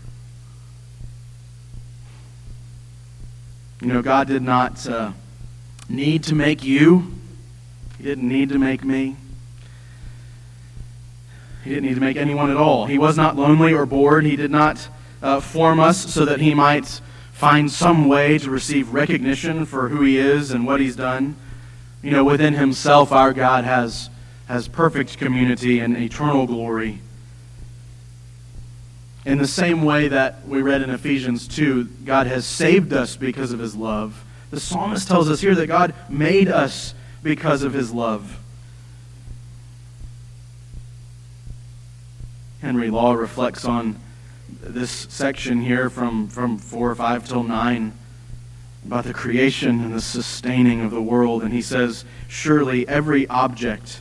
You 3.83 3.89
know, 3.89 4.01
God 4.01 4.29
did 4.29 4.43
not 4.43 4.87
uh, 4.87 5.11
need 5.89 6.23
to 6.25 6.37
make 6.37 6.63
you, 6.63 7.13
He 7.99 8.05
didn't 8.05 8.29
need 8.29 8.51
to 8.51 8.59
make 8.59 8.85
me. 8.85 9.17
He 11.65 11.71
didn't 11.71 11.89
need 11.89 11.97
to 11.97 12.01
make 12.01 12.17
anyone 12.17 12.49
at 12.49 12.57
all. 12.57 12.87
He 12.87 12.97
was 12.97 13.17
not 13.17 13.35
lonely 13.35 13.73
or 13.73 13.85
bored. 13.85 14.25
He 14.25 14.37
did 14.37 14.53
not 14.53 14.87
uh, 15.21 15.41
form 15.41 15.81
us 15.81 16.15
so 16.15 16.25
that 16.25 16.41
He 16.41 16.55
might 16.55 17.01
find 17.33 17.69
some 17.69 18.07
way 18.07 18.39
to 18.39 18.51
receive 18.51 18.95
recognition 18.95 19.67
for 19.67 19.89
who 19.89 20.03
He 20.03 20.17
is 20.17 20.53
and 20.53 20.65
what 20.65 20.79
He's 20.79 20.95
done. 20.95 21.35
You 22.03 22.13
know, 22.13 22.23
within 22.23 22.55
Himself, 22.55 23.11
our 23.11 23.33
God 23.33 23.65
has, 23.65 24.11
has 24.47 24.69
perfect 24.69 25.19
community 25.19 25.81
and 25.81 25.97
eternal 25.97 26.47
glory. 26.47 27.01
In 29.25 29.39
the 29.39 29.47
same 29.47 29.85
way 29.85 30.09
that 30.09 30.47
we 30.49 30.63
read 30.63 30.83
in 30.83 30.91
Ephesians 30.91 31.47
2, 31.47 31.85
God 32.05 32.27
has 32.27 32.45
saved 32.45 32.93
us 32.93 33.17
because 33.17 33.53
of 33.53 33.61
his 33.61 33.77
love. 33.77 34.25
The 34.51 34.59
psalmist 34.59 35.07
tells 35.07 35.31
us 35.31 35.41
here 35.41 35.55
that 35.55 35.69
God 35.69 35.95
made 36.09 36.49
us 36.49 36.95
because 37.23 37.63
of 37.63 37.73
his 37.73 37.93
love. 37.93 38.39
Henry 42.61 42.91
Law 42.91 43.13
reflects 43.13 43.65
on 43.65 43.97
this 44.61 44.91
section 44.91 45.61
here 45.61 45.89
from, 45.89 46.29
from 46.29 46.59
4 46.59 46.91
or 46.91 46.95
5 46.95 47.29
till 47.29 47.43
9 47.45 47.93
about 48.85 49.05
the 49.05 49.15
creation 49.15 49.81
and 49.81 49.95
the 49.95 50.01
sustaining 50.01 50.81
of 50.81 50.91
the 50.91 51.01
world. 51.01 51.45
And 51.45 51.53
he 51.53 51.63
says, 51.63 52.05
Surely 52.27 52.87
every 52.89 53.29
object 53.29 54.01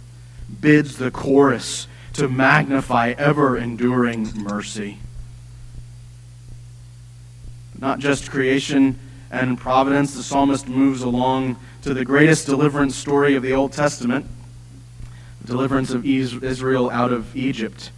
bids 0.60 0.98
the 0.98 1.12
chorus 1.12 1.88
to 2.14 2.28
magnify 2.28 3.14
ever 3.18 3.56
enduring 3.56 4.34
mercy 4.36 4.98
not 7.82 8.00
just 8.00 8.30
creation 8.30 8.98
and 9.32 9.58
providence. 9.58 10.14
The 10.14 10.24
psalmist 10.24 10.68
moves 10.68 11.02
along 11.02 11.58
to 11.82 11.94
the 11.94 12.06
greatest 12.06 12.46
deliverance 12.46 12.96
story 12.96 13.36
of 13.36 13.44
the 13.44 13.54
Old 13.54 13.74
Testament 13.74 14.28
the 15.42 15.48
deliverance 15.48 15.90
of 15.90 16.06
Israel 16.06 16.92
out 16.92 17.12
of 17.12 17.36
Egypt. 17.36 17.92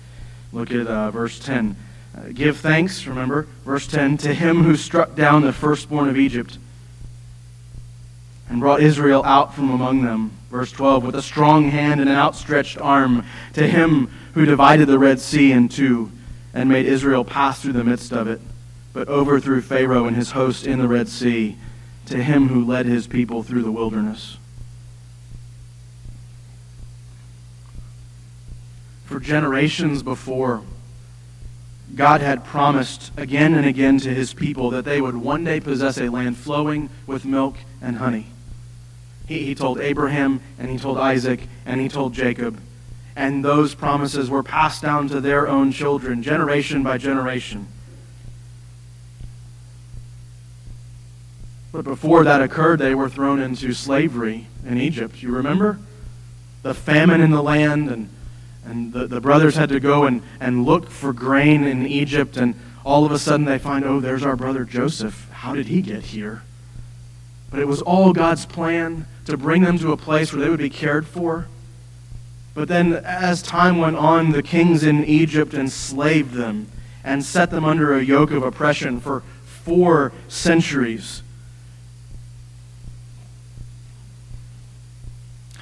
Look 0.54 0.72
at 0.72 0.88
uh, 0.88 1.12
verse 1.12 1.40
10. 1.40 1.76
Uh, 2.16 2.22
give 2.34 2.58
thanks, 2.58 3.06
remember, 3.06 3.48
verse 3.66 3.86
10, 3.88 4.18
to 4.20 4.34
him 4.34 4.64
who 4.64 4.78
struck 4.78 5.16
down 5.16 5.42
the 5.42 5.52
firstborn 5.52 6.08
of 6.08 6.18
Egypt 6.18 6.58
and 8.48 8.62
brought 8.62 8.82
Israel 8.82 9.24
out 9.26 9.54
from 9.54 9.72
among 9.72 10.04
them. 10.04 10.32
Verse 10.50 10.72
12, 10.72 11.04
with 11.04 11.16
a 11.16 11.22
strong 11.22 11.70
hand 11.70 12.00
and 12.00 12.10
an 12.10 12.16
outstretched 12.16 12.80
arm, 12.80 13.26
to 13.54 13.68
him 13.68 14.10
who 14.36 14.46
divided 14.46 14.86
the 14.86 15.00
Red 15.00 15.20
Sea 15.20 15.52
in 15.52 15.68
two 15.68 16.12
and 16.54 16.70
made 16.70 16.86
Israel 16.86 17.26
pass 17.26 17.62
through 17.62 17.74
the 17.74 17.84
midst 17.84 18.14
of 18.14 18.28
it 18.28 18.40
but 18.94 19.08
overthrew 19.08 19.62
Pharaoh 19.62 20.06
and 20.06 20.16
his 20.16 20.32
host 20.32 20.66
in 20.66 20.80
the 20.80 20.88
Red 20.88 21.10
Sea, 21.10 21.58
to 22.06 22.22
him 22.22 22.50
who 22.50 22.64
led 22.64 22.86
his 22.86 23.08
people 23.08 23.44
through 23.44 23.64
the 23.64 23.72
wilderness. 23.72 24.38
For 29.06 29.20
generations 29.20 30.04
before, 30.04 30.62
God 31.96 32.22
had 32.22 32.44
promised 32.44 33.12
again 33.18 33.54
and 33.54 33.66
again 33.66 34.00
to 34.00 34.14
his 34.14 34.34
people 34.34 34.72
that 34.72 34.86
they 34.86 35.02
would 35.02 35.16
one 35.16 35.44
day 35.44 35.60
possess 35.60 35.98
a 35.98 36.10
land 36.10 36.38
flowing 36.38 36.90
with 37.06 37.26
milk 37.26 37.58
and 37.82 37.98
honey. 37.98 38.28
He, 39.28 39.46
he 39.46 39.56
told 39.56 39.80
Abraham, 39.80 40.42
and 40.58 40.70
he 40.70 40.78
told 40.78 40.98
Isaac, 40.98 41.42
and 41.66 41.80
he 41.80 41.90
told 41.90 42.14
Jacob. 42.14 42.60
And 43.16 43.46
those 43.46 43.76
promises 43.76 44.30
were 44.30 44.44
passed 44.44 44.82
down 44.82 45.08
to 45.10 45.22
their 45.22 45.48
own 45.48 45.72
children, 45.72 46.24
generation 46.24 46.82
by 46.82 46.98
generation. 46.98 47.68
But 51.74 51.86
before 51.86 52.24
that 52.24 52.40
occurred, 52.40 52.78
they 52.78 52.94
were 52.94 53.10
thrown 53.10 53.42
into 53.42 53.74
slavery 53.74 54.46
in 54.64 54.80
Egypt. 54.80 55.24
You 55.24 55.32
remember? 55.36 55.80
The 56.62 56.76
famine 56.76 57.20
in 57.20 57.32
the 57.32 57.42
land, 57.42 57.90
and, 57.90 58.10
and 58.64 58.94
the, 58.94 59.08
the 59.08 59.20
brothers 59.20 59.56
had 59.56 59.70
to 59.70 59.80
go 59.80 60.06
and, 60.06 60.22
and 60.40 60.66
look 60.66 60.92
for 60.92 61.12
grain 61.14 61.64
in 61.64 61.88
Egypt, 61.88 62.38
and 62.38 62.54
all 62.86 63.06
of 63.06 63.12
a 63.12 63.18
sudden 63.18 63.48
they 63.48 63.58
find, 63.58 63.84
oh, 63.86 64.00
there's 64.00 64.24
our 64.24 64.36
brother 64.36 64.66
Joseph. 64.66 65.28
How 65.32 65.56
did 65.56 65.66
he 65.66 65.82
get 65.82 66.04
here? 66.04 66.44
But 67.50 67.60
it 67.60 67.68
was 67.68 67.82
all 67.82 68.14
God's 68.14 68.46
plan 68.46 69.08
to 69.26 69.36
bring 69.36 69.64
them 69.64 69.80
to 69.80 69.92
a 69.92 69.98
place 69.98 70.32
where 70.32 70.44
they 70.44 70.50
would 70.50 70.60
be 70.60 70.70
cared 70.70 71.08
for. 71.08 71.48
But 72.54 72.68
then, 72.68 72.94
as 72.94 73.42
time 73.42 73.80
went 73.80 73.96
on, 73.96 74.32
the 74.32 74.44
kings 74.44 74.84
in 74.84 75.04
Egypt 75.06 75.56
enslaved 75.56 76.36
them 76.36 76.68
and 77.04 77.26
set 77.26 77.50
them 77.50 77.66
under 77.66 77.96
a 77.96 78.04
yoke 78.04 78.30
of 78.30 78.44
oppression 78.44 79.00
for 79.00 79.24
four 79.46 80.14
centuries. 80.28 81.24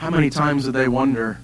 How 0.02 0.10
many 0.10 0.32
times 0.32 0.66
do 0.66 0.72
they 0.72 0.88
wonder, 0.88 1.38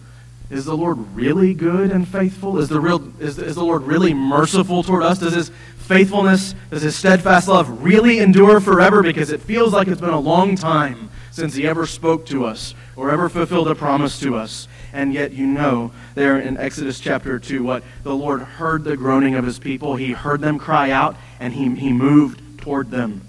is 0.50 0.66
the 0.66 0.76
Lord 0.76 0.98
really 1.14 1.54
good 1.54 1.92
and 1.92 2.08
faithful? 2.08 2.58
Is 2.58 2.70
the, 2.70 2.80
real, 2.80 3.14
is, 3.20 3.38
is 3.38 3.54
the 3.54 3.64
Lord 3.64 3.84
really 3.84 4.16
merciful 4.16 4.82
toward 4.82 5.04
us? 5.04 5.20
Does 5.20 5.36
his 5.36 5.52
faithfulness, 5.78 6.56
does 6.72 6.82
his 6.82 6.96
steadfast 6.96 7.48
love 7.48 7.84
really 7.84 8.18
endure 8.18 8.60
forever? 8.60 9.04
Because 9.04 9.30
it 9.30 9.42
feels 9.42 9.74
like 9.74 9.88
it's 9.88 10.02
been 10.02 10.10
a 10.10 10.20
long 10.20 10.56
time 10.56 11.12
since 11.30 11.54
he 11.54 11.68
ever 11.68 11.86
spoke 11.86 12.26
to 12.26 12.46
us 12.46 12.74
or 12.96 13.12
ever 13.12 13.30
fulfilled 13.30 13.68
a 13.68 13.76
promise 13.76 14.20
to 14.22 14.36
us. 14.36 14.68
And 14.92 15.14
yet, 15.14 15.34
you 15.34 15.46
know, 15.46 15.92
there 16.16 16.40
in 16.40 16.58
Exodus 16.58 17.00
chapter 17.00 17.38
2, 17.38 17.62
what? 17.62 17.84
The 18.02 18.16
Lord 18.16 18.42
heard 18.42 18.84
the 18.84 18.98
groaning 18.98 19.36
of 19.36 19.46
his 19.46 19.60
people. 19.60 19.98
He 19.98 20.14
heard 20.14 20.42
them 20.42 20.58
cry 20.58 20.90
out, 20.90 21.16
and 21.40 21.54
he, 21.54 21.76
he 21.76 21.94
moved 21.94 22.60
toward 22.60 22.90
them. 22.90 23.27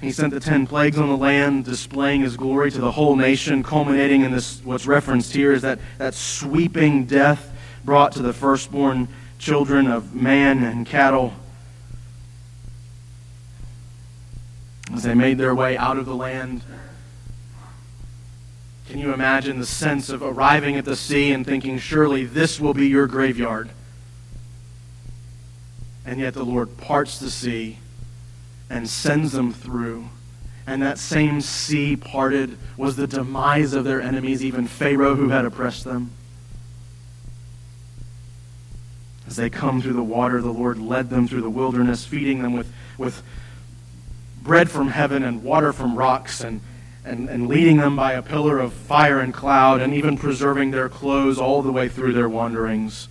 He 0.00 0.12
sent 0.12 0.32
the 0.32 0.38
ten 0.40 0.66
plagues 0.66 0.96
on 0.96 1.08
the 1.08 1.16
land, 1.16 1.64
displaying 1.64 2.20
his 2.20 2.36
glory 2.36 2.70
to 2.70 2.80
the 2.80 2.92
whole 2.92 3.16
nation, 3.16 3.64
culminating 3.64 4.22
in 4.22 4.30
this 4.30 4.60
what's 4.62 4.86
referenced 4.86 5.34
here 5.34 5.52
is 5.52 5.62
that, 5.62 5.80
that 5.98 6.14
sweeping 6.14 7.04
death 7.04 7.52
brought 7.84 8.12
to 8.12 8.22
the 8.22 8.32
firstborn 8.32 9.08
children 9.38 9.88
of 9.88 10.14
man 10.14 10.62
and 10.62 10.86
cattle. 10.86 11.32
As 14.92 15.02
they 15.02 15.14
made 15.14 15.36
their 15.36 15.54
way 15.54 15.76
out 15.76 15.96
of 15.98 16.06
the 16.06 16.14
land, 16.14 16.62
can 18.88 19.00
you 19.00 19.12
imagine 19.12 19.58
the 19.58 19.66
sense 19.66 20.10
of 20.10 20.22
arriving 20.22 20.76
at 20.76 20.84
the 20.84 20.96
sea 20.96 21.32
and 21.32 21.44
thinking, 21.44 21.76
surely 21.78 22.24
this 22.24 22.60
will 22.60 22.72
be 22.72 22.86
your 22.86 23.06
graveyard? 23.08 23.68
And 26.06 26.20
yet 26.20 26.34
the 26.34 26.44
Lord 26.44 26.78
parts 26.78 27.18
the 27.18 27.30
sea 27.30 27.78
and 28.70 28.88
sends 28.88 29.32
them 29.32 29.52
through. 29.52 30.08
And 30.66 30.82
that 30.82 30.98
same 30.98 31.40
sea 31.40 31.96
parted 31.96 32.58
was 32.76 32.96
the 32.96 33.06
demise 33.06 33.72
of 33.72 33.84
their 33.84 34.02
enemies, 34.02 34.44
even 34.44 34.66
Pharaoh 34.66 35.14
who 35.14 35.30
had 35.30 35.44
oppressed 35.44 35.84
them. 35.84 36.10
As 39.26 39.36
they 39.36 39.50
come 39.50 39.80
through 39.80 39.94
the 39.94 40.02
water, 40.02 40.40
the 40.40 40.52
Lord 40.52 40.78
led 40.78 41.10
them 41.10 41.26
through 41.26 41.42
the 41.42 41.50
wilderness, 41.50 42.04
feeding 42.04 42.42
them 42.42 42.52
with, 42.52 42.72
with 42.96 43.22
bread 44.42 44.70
from 44.70 44.88
heaven 44.88 45.22
and 45.22 45.42
water 45.42 45.72
from 45.72 45.96
rocks, 45.96 46.42
and, 46.42 46.60
and, 47.04 47.28
and 47.28 47.48
leading 47.48 47.78
them 47.78 47.96
by 47.96 48.12
a 48.12 48.22
pillar 48.22 48.58
of 48.58 48.72
fire 48.72 49.20
and 49.20 49.32
cloud, 49.32 49.80
and 49.80 49.94
even 49.94 50.16
preserving 50.16 50.70
their 50.70 50.88
clothes 50.88 51.38
all 51.38 51.62
the 51.62 51.72
way 51.72 51.88
through 51.88 52.12
their 52.12 52.28
wanderings. 52.28 53.08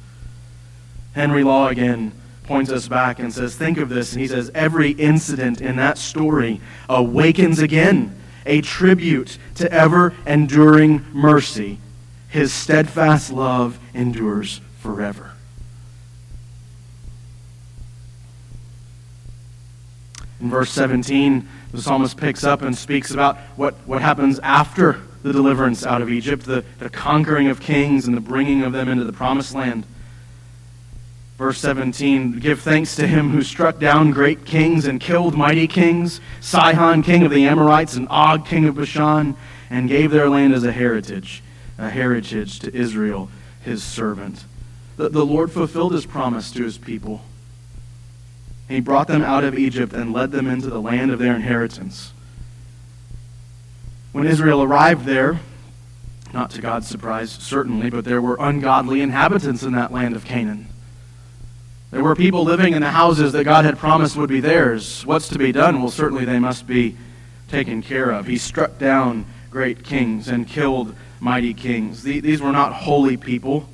Henry 1.14 1.44
Law 1.44 1.68
again 1.68 2.12
points 2.48 2.72
us 2.72 2.88
back 2.88 3.20
and 3.20 3.34
says, 3.34 3.56
Think 3.56 3.78
of 3.78 3.90
this. 3.90 4.14
And 4.14 4.22
he 4.22 4.28
says, 4.28 4.50
Every 4.56 4.92
incident 4.92 5.62
in 5.62 5.76
that 5.76 5.98
story 5.98 6.62
awakens 6.90 7.60
again 7.60 8.20
a 8.46 8.62
tribute 8.62 9.38
to 9.56 9.72
ever 9.72 10.14
enduring 10.26 11.06
mercy. 11.14 11.80
His 12.30 12.54
steadfast 12.54 13.32
love 13.32 13.80
endures 13.94 14.62
forever. 14.80 15.32
In 20.40 20.50
verse 20.50 20.72
17, 20.72 21.48
the 21.72 21.82
psalmist 21.82 22.18
picks 22.18 22.44
up 22.44 22.62
and 22.62 22.78
speaks 22.78 23.12
about 23.12 23.38
what, 23.56 23.74
what 23.86 24.02
happens 24.02 24.40
after 24.40 25.02
the 25.24 25.34
deliverance 25.34 25.86
out 25.86 26.02
of 26.02 26.10
Egypt, 26.10 26.46
the, 26.46 26.64
the 26.80 26.90
conquering 26.90 27.48
of 27.48 27.60
kings 27.60 28.08
and 28.08 28.16
the 28.16 28.22
bringing 28.22 28.64
of 28.64 28.72
them 28.72 28.88
into 28.88 29.04
the 29.04 29.14
promised 29.14 29.54
land. 29.54 29.86
Verse 31.38 31.60
17 31.60 32.40
Give 32.40 32.60
thanks 32.60 32.96
to 32.96 33.08
him 33.08 33.30
who 33.30 33.44
struck 33.44 33.80
down 33.80 34.12
great 34.12 34.46
kings 34.46 34.86
and 34.86 35.00
killed 35.00 35.36
mighty 35.36 35.68
kings, 35.68 36.20
Sihon, 36.42 37.04
king 37.04 37.24
of 37.24 37.32
the 37.32 37.46
Amorites, 37.46 37.96
and 37.96 38.08
Og, 38.10 38.46
king 38.46 38.66
of 38.66 38.76
Bashan, 38.76 39.36
and 39.70 39.88
gave 39.88 40.12
their 40.12 40.30
land 40.30 40.54
as 40.54 40.64
a 40.64 40.72
heritage, 40.72 41.44
a 41.78 41.90
heritage 41.90 42.60
to 42.60 42.76
Israel, 42.76 43.30
his 43.62 43.84
servant. 43.84 44.46
The, 44.96 45.10
the 45.10 45.26
Lord 45.26 45.52
fulfilled 45.52 45.94
his 45.94 46.08
promise 46.08 46.52
to 46.52 46.64
his 46.64 46.80
people. 46.80 47.22
He 48.68 48.80
brought 48.80 49.08
them 49.08 49.22
out 49.22 49.44
of 49.44 49.58
Egypt 49.58 49.94
and 49.94 50.12
led 50.12 50.32
them 50.32 50.48
into 50.48 50.68
the 50.68 50.82
land 50.82 51.12
of 51.12 51.20
their 51.20 51.36
inheritance. 51.36 52.12
When 54.12 54.26
Israel 54.26 54.64
arrived 54.64 55.06
there, 55.06 55.40
not 56.34 56.50
to 56.52 56.62
God's 56.62 56.88
surprise, 56.88 57.32
certainly, 57.32 57.90
but 57.90 58.04
there 58.04 58.22
were 58.22 58.38
ungodly 58.40 59.02
inhabitants 59.02 59.62
in 59.62 59.74
that 59.74 59.94
land 59.94 60.16
of 60.16 60.26
Canaan. 60.26 60.68
There 61.92 62.04
were 62.04 62.16
people 62.16 62.44
living 62.44 62.74
in 62.74 62.82
the 62.82 62.92
houses 62.92 63.32
that 63.32 63.46
God 63.46 63.64
had 63.64 63.78
promised 63.78 64.18
would 64.18 64.30
be 64.30 64.42
theirs. 64.42 65.06
What's 65.06 65.30
to 65.30 65.38
be 65.38 65.52
done? 65.54 65.82
Well, 65.82 65.92
certainly 65.92 66.26
they 66.26 66.40
must 66.40 66.68
be 66.68 66.98
taken 67.48 67.82
care 67.82 68.10
of. 68.12 68.28
He 68.28 68.38
struck 68.38 68.78
down 68.78 69.26
great 69.50 69.84
kings 69.84 70.28
and 70.28 70.48
killed 70.48 70.94
mighty 71.20 71.54
kings. 71.54 72.04
These 72.04 72.42
were 72.42 72.52
not 72.52 72.74
holy 72.74 73.16
people, 73.16 73.70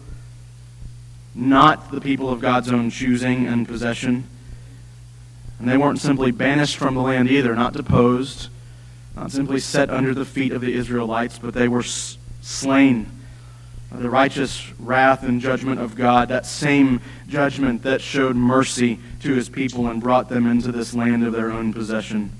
not 1.34 1.92
the 1.92 2.00
people 2.00 2.30
of 2.30 2.40
God's 2.40 2.72
own 2.72 2.92
choosing 2.92 3.48
and 3.48 3.68
possession. 3.68 4.26
And 5.60 5.68
they 5.68 5.78
weren't 5.78 6.00
simply 6.00 6.32
banished 6.32 6.78
from 6.78 6.94
the 6.94 7.02
land 7.02 7.32
either, 7.32 7.56
not 7.56 7.74
deposed, 7.74 8.50
not 9.16 9.32
simply 9.32 9.60
set 9.60 9.90
under 9.90 10.14
the 10.14 10.26
feet 10.26 10.52
of 10.52 10.62
the 10.62 10.74
Israelites, 10.74 11.40
but 11.40 11.54
they 11.56 11.68
were 11.68 11.84
slain. 11.84 13.10
Uh, 13.94 13.98
the 14.00 14.10
righteous 14.10 14.72
wrath 14.80 15.24
and 15.24 15.40
judgment 15.40 15.80
of 15.80 15.96
God, 15.96 16.30
that 16.30 16.46
same 16.46 17.02
judgment 17.28 17.84
that 17.84 18.02
showed 18.02 18.36
mercy 18.36 19.00
to 19.20 19.34
his 19.34 19.50
people 19.50 19.88
and 19.88 20.02
brought 20.02 20.30
them 20.30 20.48
into 20.48 20.72
this 20.72 20.94
land 20.94 21.26
of 21.26 21.34
their 21.34 21.52
own 21.52 21.74
possession. 21.74 22.32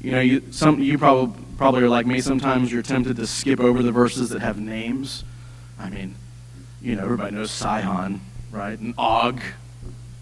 You 0.00 0.12
know, 0.12 0.20
you, 0.20 0.42
some, 0.50 0.80
you 0.80 0.98
probably, 0.98 1.42
probably 1.58 1.82
are 1.82 1.88
like 1.88 2.06
me. 2.06 2.20
Sometimes 2.20 2.70
you're 2.70 2.82
tempted 2.82 3.16
to 3.16 3.26
skip 3.26 3.60
over 3.60 3.82
the 3.82 3.92
verses 3.92 4.30
that 4.30 4.40
have 4.40 4.58
names. 4.58 5.24
I 5.78 5.90
mean, 5.90 6.14
you 6.80 6.94
know, 6.94 7.02
everybody 7.02 7.34
knows 7.34 7.50
Sihon, 7.50 8.20
right? 8.52 8.78
And 8.78 8.94
Og, 8.96 9.40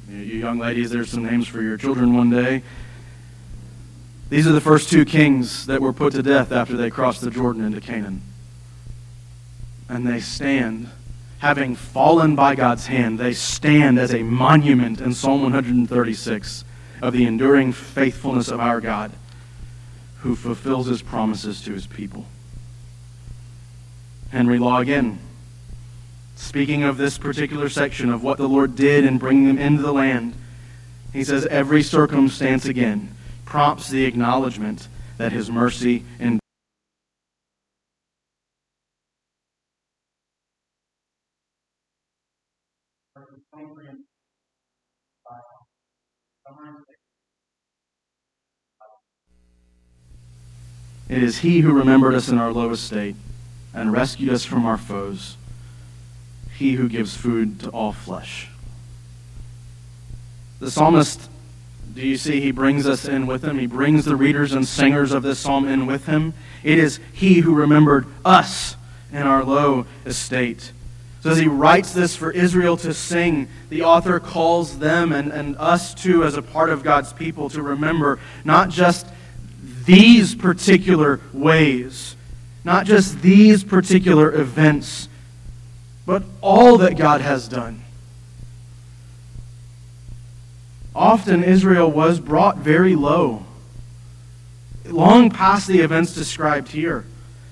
you 0.09 0.17
young 0.17 0.59
ladies, 0.59 0.91
there's 0.91 1.11
some 1.11 1.25
names 1.25 1.47
for 1.47 1.61
your 1.63 1.77
children 1.77 2.17
one 2.17 2.31
day. 2.31 2.63
These 4.35 4.49
are 4.49 4.53
the 4.53 4.61
first 4.61 4.91
two 4.91 5.05
kings 5.05 5.67
that 5.67 5.81
were 5.81 5.93
put 5.93 6.13
to 6.15 6.21
death 6.21 6.51
after 6.51 6.77
they 6.77 6.91
crossed 6.91 7.21
the 7.21 7.31
Jordan 7.31 7.65
into 7.65 7.81
Canaan. 7.81 8.21
And 9.89 10.05
they 10.05 10.19
stand, 10.19 10.89
having 11.39 11.77
fallen 11.77 12.35
by 12.35 12.57
God's 12.57 12.89
hand, 12.89 13.21
they 13.21 13.33
stand 13.33 13.97
as 13.97 14.13
a 14.13 14.25
monument 14.25 15.01
in 15.01 15.15
Psalm 15.15 15.43
136 15.43 16.65
of 17.01 17.13
the 17.13 17.27
enduring 17.27 17.71
faithfulness 17.71 18.49
of 18.49 18.59
our 18.59 18.81
God, 18.81 19.13
who 20.23 20.35
fulfills 20.35 20.89
his 20.89 21.01
promises 21.01 21.63
to 21.63 21.73
his 21.73 21.87
people. 21.87 22.27
Henry 24.33 24.59
Law 24.59 24.81
again 24.81 25.21
speaking 26.35 26.83
of 26.83 26.97
this 26.97 27.19
particular 27.19 27.69
section 27.69 28.11
of 28.11 28.25
what 28.25 28.39
the 28.39 28.49
Lord 28.49 28.75
did 28.75 29.05
in 29.05 29.17
bringing 29.17 29.47
them 29.47 29.59
into 29.59 29.83
the 29.83 29.93
land, 29.93 30.35
he 31.13 31.23
says, 31.23 31.47
Every 31.47 31.85
circumstance 31.85 32.65
again 32.65 33.15
prompts 33.45 33.89
the 33.89 34.05
acknowledgement 34.05 34.89
that 35.19 35.33
his 35.33 35.51
mercy 35.51 36.05
and 36.19 36.41
It 51.07 51.23
is 51.23 51.39
He 51.39 51.61
who 51.61 51.73
remembered 51.73 52.15
us 52.15 52.29
in 52.29 52.39
our 52.39 52.51
low 52.51 52.71
estate 52.71 53.15
and 53.75 53.93
rescued 53.93 54.31
us 54.31 54.45
from 54.45 54.65
our 54.65 54.79
foes 54.79 55.37
he 56.55 56.75
who 56.75 56.89
gives 56.89 57.17
food 57.17 57.61
to 57.61 57.69
all 57.71 57.93
flesh. 57.93 58.49
The 60.61 60.71
psalmist, 60.71 61.29
do 61.95 62.07
you 62.07 62.17
see, 62.17 62.41
he 62.41 62.51
brings 62.51 62.89
us 62.89 63.05
in 63.05 63.27
with 63.27 63.45
him. 63.45 63.59
He 63.59 63.67
brings 63.67 64.05
the 64.05 64.17
readers 64.17 64.53
and 64.53 64.67
singers 64.67 65.13
of 65.13 65.23
this 65.23 65.39
psalm 65.39 65.69
in 65.69 65.87
with 65.87 66.07
him. 66.07 66.35
It 66.65 66.79
is 66.79 66.99
he 67.13 67.41
who 67.41 67.55
remembered 67.55 68.07
us 68.25 68.77
in 69.13 69.23
our 69.23 69.45
low 69.45 69.87
estate. 70.05 70.73
So 71.23 71.31
as 71.31 71.39
he 71.39 71.47
writes 71.47 71.93
this 71.93 72.17
for 72.17 72.33
Israel 72.33 72.77
to 72.79 72.93
sing, 72.93 73.49
the 73.69 73.83
author 73.83 74.19
calls 74.19 74.81
them 74.81 75.13
and, 75.13 75.33
and 75.33 75.57
us 75.57 75.95
too, 75.95 76.25
as 76.25 76.37
a 76.37 76.43
part 76.43 76.69
of 76.69 76.83
God's 76.83 77.13
people, 77.13 77.49
to 77.51 77.63
remember 77.63 78.19
not 78.45 78.71
just 78.71 79.07
these 79.85 80.35
particular 80.35 81.21
ways, 81.33 82.17
not 82.65 82.87
just 82.87 83.23
these 83.23 83.63
particular 83.63 84.35
events, 84.35 85.09
but 86.05 86.25
all 86.41 86.79
that 86.79 86.97
God 86.97 87.21
has 87.21 87.47
done. 87.47 87.84
Often 90.95 91.45
Israel 91.45 91.91
was 91.91 92.21
brought 92.21 92.59
very 92.59 92.95
low, 92.95 93.45
long 94.85 95.31
past 95.31 95.67
the 95.67 95.81
events 95.81 96.15
described 96.15 96.69
here. 96.69 97.05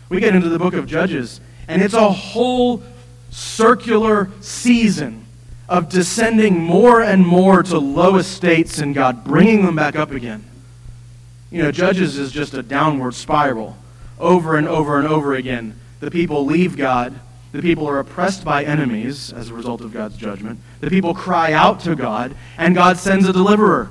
We 0.09 0.21
get 0.21 0.35
into 0.35 0.49
the 0.49 0.59
book 0.59 0.75
of 0.75 0.87
Judges, 0.87 1.41
and 1.67 1.83
it's 1.83 1.95
a 1.95 2.11
whole 2.11 2.83
circular 3.31 4.31
season 4.41 5.25
of 5.69 5.89
descending 5.89 6.61
more 6.61 7.01
and 7.03 7.27
more 7.27 7.63
to 7.63 7.79
low 7.79 8.17
estates 8.17 8.79
and 8.79 8.95
God 8.95 9.25
bringing 9.25 9.65
them 9.65 9.75
back 9.75 9.97
up 9.97 10.11
again. 10.11 10.45
You 11.51 11.63
know, 11.63 11.73
Judges 11.73 12.19
is 12.19 12.31
just 12.31 12.55
a 12.55 12.63
downward 12.63 13.15
spiral 13.15 13.77
over 14.21 14.57
and 14.57 14.69
over 14.69 14.99
and 14.99 15.09
over 15.09 15.35
again. 15.35 15.79
The 16.01 16.11
people 16.11 16.45
leave 16.45 16.77
God 16.77 17.19
the 17.53 17.61
people 17.61 17.89
are 17.89 17.99
oppressed 17.99 18.45
by 18.45 18.65
enemies 18.65 19.33
as 19.33 19.51
a 19.51 19.55
result 19.55 19.83
of 19.83 19.93
God's 19.93 20.17
judgment. 20.17 20.59
The 20.81 20.89
people 20.89 21.15
cry 21.15 21.53
out 21.53 21.81
to 21.81 21.95
God, 21.95 22.35
and 22.57 22.75
God 22.75 22.97
sends 22.97 23.29
a 23.29 23.33
deliverer. 23.33 23.91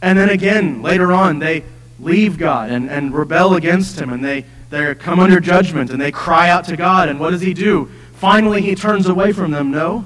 And 0.00 0.18
then 0.18 0.30
again, 0.30 0.80
later 0.80 1.12
on, 1.12 1.40
they 1.40 1.64
leave 1.98 2.38
God 2.38 2.70
and, 2.70 2.88
and 2.88 3.12
rebel 3.12 3.54
against 3.54 4.00
Him, 4.00 4.12
and 4.12 4.24
they, 4.24 4.44
they 4.70 4.94
come 4.94 5.18
under 5.18 5.40
judgment, 5.40 5.90
and 5.90 6.00
they 6.00 6.12
cry 6.12 6.48
out 6.48 6.64
to 6.66 6.76
God. 6.76 7.08
And 7.08 7.18
what 7.18 7.30
does 7.30 7.40
He 7.40 7.52
do? 7.52 7.90
Finally, 8.14 8.62
He 8.62 8.74
turns 8.76 9.08
away 9.08 9.32
from 9.32 9.50
them. 9.50 9.72
No? 9.72 10.04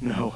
No. 0.00 0.34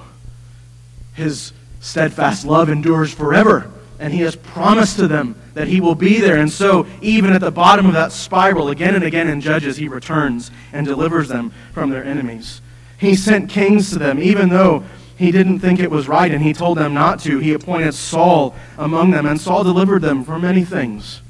His 1.15 1.53
steadfast 1.81 2.45
love 2.45 2.69
endures 2.69 3.13
forever 3.15 3.73
and 3.99 4.13
he 4.13 4.21
has 4.21 4.37
promised 4.37 4.97
to 4.97 5.09
them 5.09 5.35
that 5.55 5.69
he 5.69 5.81
will 5.81 5.95
be 5.95 6.21
there. 6.21 6.37
And 6.37 6.51
so, 6.51 6.87
even 7.01 7.33
at 7.33 7.41
the 7.41 7.51
bottom 7.51 7.87
of 7.87 7.95
that 7.95 8.13
spiral, 8.13 8.69
again 8.69 8.95
and 8.95 9.05
again 9.05 9.29
in 9.29 9.41
Judges, 9.41 9.77
he 9.77 9.89
returns 9.89 10.51
and 10.73 10.87
delivers 10.87 11.29
them 11.29 11.53
from 11.73 11.91
their 11.91 12.05
enemies. 12.05 12.61
He 12.99 13.15
sent 13.15 13.51
kings 13.51 13.91
to 13.91 13.99
them, 13.99 14.19
even 14.19 14.49
though 14.49 14.85
he 15.17 15.31
didn't 15.33 15.61
think 15.61 15.81
it 15.81 15.91
was 15.91 16.09
right 16.09 16.31
and 16.31 16.43
he 16.43 16.53
told 16.53 16.79
them 16.79 16.93
not 16.93 17.21
to. 17.21 17.39
He 17.39 17.55
appointed 17.55 17.95
Saul 17.95 18.55
among 18.77 19.11
them, 19.11 19.27
and 19.27 19.41
Saul 19.41 19.65
delivered 19.65 20.03
them 20.03 20.25
from 20.25 20.43
many 20.43 20.65
things. 20.65 21.23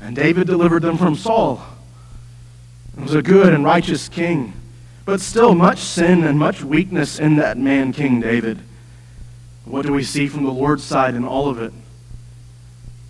And 0.00 0.16
David 0.16 0.46
delivered 0.46 0.82
them 0.82 0.98
from 0.98 1.14
Saul. 1.14 1.62
He 2.96 3.02
was 3.02 3.14
a 3.14 3.22
good 3.22 3.52
and 3.52 3.64
righteous 3.64 4.08
king. 4.08 4.54
but 5.04 5.20
still 5.20 5.54
much 5.54 5.78
sin 5.78 6.24
and 6.24 6.38
much 6.38 6.62
weakness 6.62 7.18
in 7.18 7.36
that 7.36 7.58
man, 7.58 7.92
King 7.92 8.20
David. 8.20 8.58
What 9.64 9.86
do 9.86 9.92
we 9.92 10.04
see 10.04 10.28
from 10.28 10.44
the 10.44 10.52
Lord's 10.52 10.84
side 10.84 11.14
in 11.14 11.24
all 11.24 11.48
of 11.48 11.60
it? 11.60 11.72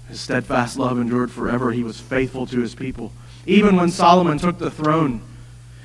His 0.09 0.21
steadfast 0.21 0.79
love 0.79 0.99
endured 0.99 1.31
forever. 1.31 1.73
He 1.73 1.83
was 1.83 2.01
faithful 2.01 2.47
to 2.47 2.61
his 2.61 2.75
people. 2.75 3.13
Even 3.47 3.77
when 3.77 3.91
Solomon 3.91 4.39
took 4.39 4.59
the 4.59 4.71
throne 4.71 5.21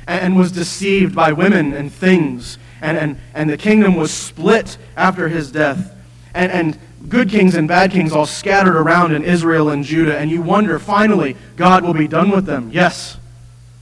and 0.07 0.37
was 0.37 0.51
deceived 0.51 1.15
by 1.15 1.31
women 1.31 1.73
and 1.73 1.91
things, 1.91 2.57
and, 2.81 2.97
and, 2.97 3.17
and 3.33 3.49
the 3.49 3.57
kingdom 3.57 3.95
was 3.95 4.11
split 4.11 4.77
after 4.95 5.27
his 5.27 5.51
death, 5.51 5.95
and, 6.33 6.51
and 6.51 6.79
good 7.07 7.29
kings 7.29 7.55
and 7.55 7.67
bad 7.67 7.91
kings 7.91 8.11
all 8.11 8.25
scattered 8.25 8.75
around 8.75 9.13
in 9.13 9.23
Israel 9.23 9.69
and 9.69 9.83
Judah, 9.83 10.17
and 10.17 10.29
you 10.29 10.41
wonder, 10.41 10.79
finally, 10.79 11.35
God 11.55 11.83
will 11.83 11.93
be 11.93 12.07
done 12.07 12.29
with 12.29 12.45
them. 12.45 12.69
Yes. 12.71 13.17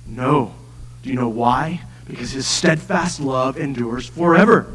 No. 0.06 0.54
Do 1.04 1.10
you 1.10 1.16
know 1.16 1.30
why? 1.30 1.82
Because 2.08 2.32
his 2.32 2.48
steadfast 2.48 3.20
love 3.20 3.58
endures 3.58 4.08
forever. 4.08 4.74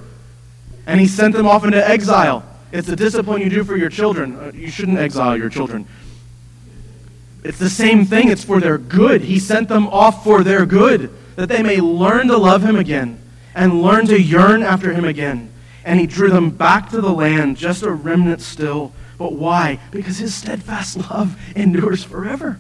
And 0.87 1.01
he 1.01 1.07
sent 1.07 1.35
them 1.35 1.47
off 1.47 1.65
into 1.65 1.87
exile. 1.87 2.45
It's 2.73 2.89
a 2.89 2.97
discipline 2.97 3.43
you 3.43 3.51
do 3.51 3.65
for 3.65 3.77
your 3.77 3.91
children. 3.91 4.37
Uh, 4.37 4.53
you 4.55 4.71
shouldn't 4.71 4.99
exile 4.99 5.37
your 5.37 5.51
children. 5.51 5.87
It's 7.45 7.59
the 7.59 7.71
same 7.71 8.05
thing, 8.05 8.29
it's 8.29 8.45
for 8.45 8.61
their 8.61 8.79
good. 8.79 9.23
He 9.23 9.39
sent 9.39 9.69
them 9.69 9.89
off 9.89 10.25
for 10.25 10.43
their 10.43 10.65
good, 10.65 11.13
that 11.37 11.49
they 11.49 11.63
may 11.63 11.81
learn 11.81 12.29
to 12.29 12.37
love 12.37 12.63
him 12.63 12.77
again 12.77 13.21
and 13.55 13.83
learn 13.83 14.07
to 14.07 14.21
yearn 14.21 14.63
after 14.63 14.93
him 14.93 15.05
again. 15.05 15.53
And 15.85 15.99
he 15.99 16.07
drew 16.07 16.31
them 16.31 16.51
back 16.51 16.91
to 16.91 17.01
the 17.01 17.13
land, 17.13 17.57
just 17.57 17.83
a 17.83 17.91
remnant 17.91 18.41
still. 18.41 18.93
But 19.19 19.33
why? 19.33 19.81
Because 19.91 20.19
his 20.19 20.35
steadfast 20.35 20.97
love 21.11 21.37
endures 21.57 22.05
forever. 22.05 22.59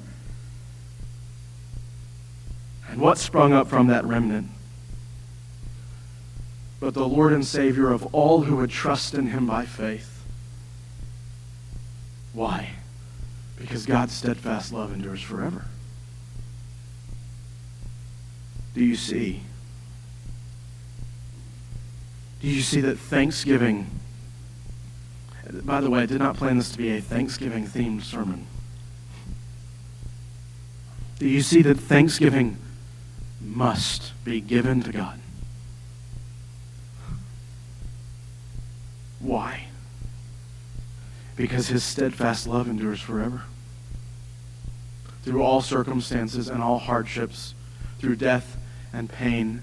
And 2.89 3.01
what 3.01 3.19
sprung 3.19 3.53
up 3.53 3.69
from 3.69 3.87
that 3.87 4.05
remnant? 4.05 4.49
But 6.83 6.95
the 6.95 7.07
Lord 7.07 7.33
and 7.33 7.47
Savior 7.47 7.93
of 7.93 8.13
all 8.13 8.43
who 8.43 8.57
would 8.57 8.71
trust 8.71 9.15
in 9.15 9.29
him 9.29 9.47
by 9.47 9.65
faith. 9.65 10.25
Why? 12.33 12.71
Because 13.57 13.87
God's 13.87 14.15
steadfast 14.15 14.73
love 14.73 14.93
endures 14.93 15.23
forever. 15.23 15.67
Do 18.75 18.85
you 18.85 18.97
see? 18.97 19.43
Do 22.41 22.49
you 22.49 22.63
see 22.63 22.81
that 22.81 22.99
Thanksgiving, 22.99 23.87
by 25.63 25.81
the 25.81 25.89
way, 25.89 26.01
I 26.01 26.07
did 26.07 26.19
not 26.19 26.37
plan 26.37 26.57
this 26.57 26.73
to 26.73 26.79
be 26.79 26.97
a 26.97 27.01
Thanksgiving 27.01 27.65
themed 27.65 28.03
sermon. 28.03 28.45
Do 31.21 31.29
you 31.29 31.43
see 31.43 31.63
that 31.63 31.79
Thanksgiving 31.79 32.57
must 33.41 34.15
be 34.25 34.41
given 34.41 34.83
to 34.83 34.91
God. 34.91 35.21
Why? 39.23 39.67
Because 41.37 41.69
his 41.69 41.85
steadfast 41.85 42.47
love 42.47 42.69
endures 42.69 43.01
forever. 43.01 43.43
Through 45.23 45.43
all 45.43 45.61
circumstances 45.61 46.49
and 46.49 46.63
all 46.63 46.79
hardships, 46.79 47.55
through 48.01 48.17
death 48.17 48.59
and 48.93 49.09
pain. 49.09 49.63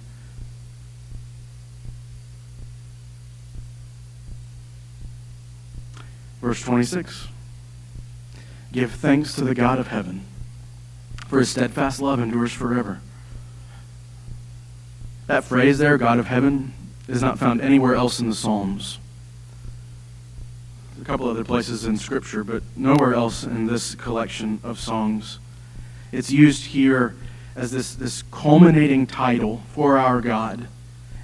Verse 6.41 6.61
26 6.61 7.27
Give 8.71 8.91
thanks 8.91 9.33
to 9.35 9.43
the 9.43 9.53
God 9.53 9.77
of 9.77 9.87
heaven, 9.87 10.23
for 11.27 11.39
his 11.39 11.49
steadfast 11.49 12.01
love 12.01 12.21
endures 12.21 12.53
forever. 12.53 13.01
That 15.27 15.43
phrase 15.43 15.79
there, 15.79 15.97
God 15.97 16.17
of 16.17 16.27
heaven, 16.27 16.73
is 17.07 17.21
not 17.21 17.37
found 17.37 17.61
anywhere 17.61 17.95
else 17.95 18.19
in 18.19 18.29
the 18.29 18.35
Psalms. 18.35 18.99
A 20.99 21.05
couple 21.05 21.29
other 21.29 21.43
places 21.43 21.85
in 21.85 21.97
Scripture, 21.97 22.43
but 22.43 22.63
nowhere 22.75 23.13
else 23.13 23.43
in 23.43 23.67
this 23.67 23.95
collection 23.95 24.59
of 24.63 24.79
songs. 24.79 25.39
It's 26.12 26.31
used 26.31 26.65
here 26.65 27.15
as 27.55 27.71
this, 27.71 27.95
this 27.95 28.23
culminating 28.31 29.07
title 29.07 29.63
for 29.73 29.97
our 29.97 30.21
God 30.21 30.67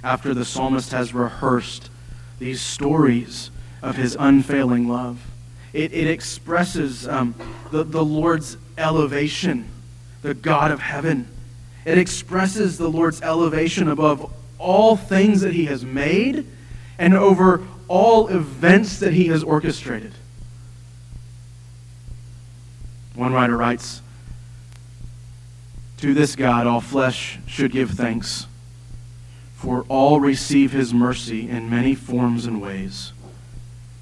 after 0.02 0.34
the 0.34 0.44
psalmist 0.44 0.92
has 0.92 1.12
rehearsed 1.12 1.90
these 2.38 2.60
stories 2.60 3.50
of 3.82 3.96
his 3.96 4.16
unfailing 4.18 4.88
love. 4.88 5.20
It, 5.72 5.92
it 5.92 6.06
expresses 6.06 7.06
um, 7.06 7.34
the, 7.70 7.84
the 7.84 8.04
Lord's 8.04 8.56
elevation, 8.78 9.68
the 10.22 10.34
God 10.34 10.70
of 10.70 10.80
heaven 10.80 11.28
it 11.86 11.98
expresses 11.98 12.78
the 12.78 12.88
Lord's 12.88 13.22
elevation 13.22 13.86
above 13.86 14.34
all 14.58 14.96
things 14.96 15.40
that 15.42 15.52
he 15.52 15.66
has 15.66 15.84
made 15.84 16.44
and 16.98 17.14
over 17.14 17.64
all 17.88 18.28
events 18.28 18.98
that 19.00 19.12
he 19.12 19.28
has 19.28 19.42
orchestrated. 19.42 20.12
One 23.14 23.32
writer 23.32 23.56
writes 23.56 24.02
To 25.98 26.12
this 26.12 26.36
God, 26.36 26.66
all 26.66 26.80
flesh 26.80 27.38
should 27.46 27.72
give 27.72 27.90
thanks, 27.92 28.46
for 29.54 29.84
all 29.88 30.20
receive 30.20 30.72
his 30.72 30.92
mercy 30.92 31.48
in 31.48 31.70
many 31.70 31.94
forms 31.94 32.46
and 32.46 32.60
ways. 32.60 33.12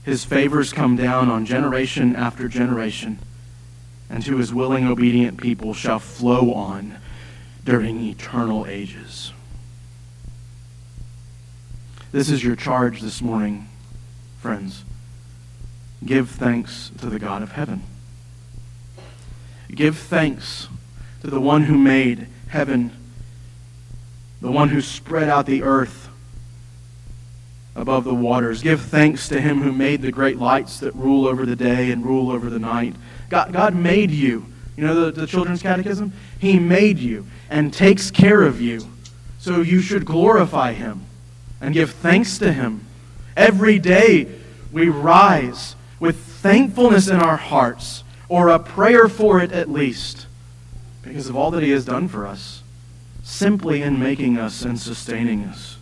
His 0.03 0.25
favors 0.25 0.73
come 0.73 0.97
down 0.97 1.31
on 1.31 1.47
generation 1.47 2.15
after 2.15 2.49
generation, 2.49 3.19
and 4.11 4.23
to 4.25 4.37
his 4.37 4.53
willing, 4.53 4.87
obedient 4.87 5.41
people 5.41 5.73
shall 5.73 5.99
flow 5.99 6.53
on 6.53 6.99
during 7.65 8.01
eternal 8.01 8.67
ages. 8.67 9.33
This 12.13 12.29
is 12.29 12.45
your 12.45 12.55
charge 12.55 13.01
this 13.01 13.23
morning, 13.23 13.69
friends. 14.45 14.85
Give 16.05 16.29
thanks 16.29 16.91
to 16.99 17.07
the 17.07 17.19
God 17.19 17.41
of 17.41 17.53
heaven. 17.53 17.83
Give 19.75 19.97
thanks 19.97 20.69
to 21.23 21.29
the 21.29 21.41
one 21.41 21.63
who 21.63 21.79
made 21.79 22.27
heaven, 22.49 22.93
the 24.43 24.51
one 24.51 24.69
who 24.69 24.83
spread 24.83 25.31
out 25.31 25.47
the 25.47 25.63
earth 25.63 26.11
above 27.75 28.05
the 28.05 28.15
waters. 28.15 28.63
Give 28.63 28.79
thanks 28.79 29.29
to 29.29 29.41
him 29.41 29.63
who 29.63 29.73
made 29.73 30.03
the 30.03 30.13
great 30.13 30.37
lights 30.37 30.79
that 30.81 30.95
rule 30.95 31.27
over 31.27 31.47
the 31.47 31.57
day 31.57 31.91
and 31.91 32.05
rule 32.05 32.31
over 32.31 32.51
the 32.51 32.59
night. 32.59 32.97
God, 33.31 33.51
God 33.51 33.75
made 33.75 34.11
you. 34.11 34.45
You 34.77 34.87
know 34.87 35.07
the, 35.07 35.23
the 35.23 35.27
children's 35.27 35.63
catechism? 35.63 36.13
He 36.39 36.59
made 36.59 36.99
you 36.99 37.27
and 37.49 37.73
takes 37.73 38.11
care 38.11 38.43
of 38.43 38.61
you. 38.61 38.87
So 39.39 39.63
you 39.63 39.81
should 39.81 40.05
glorify 40.05 40.75
him 40.75 41.07
and 41.63 41.73
give 41.73 41.93
thanks 41.93 42.37
to 42.41 42.53
him. 42.53 42.85
Every 43.37 43.79
day 43.79 44.29
we 44.73 44.89
rise 44.89 45.77
with 45.99 46.19
thankfulness 46.19 47.09
in 47.09 47.17
our 47.17 47.37
hearts, 47.37 48.05
or 48.29 48.49
a 48.49 48.59
prayer 48.59 49.09
for 49.09 49.41
it 49.41 49.53
at 49.53 49.71
least, 49.71 50.27
because 51.03 51.29
of 51.29 51.37
all 51.37 51.51
that 51.53 51.63
he 51.63 51.71
has 51.71 51.85
done 51.85 52.09
for 52.09 52.27
us, 52.27 52.63
simply 53.23 53.83
in 53.83 53.99
making 53.99 54.39
us 54.39 54.63
and 54.63 54.79
sustaining 54.79 55.45
us. 55.45 55.77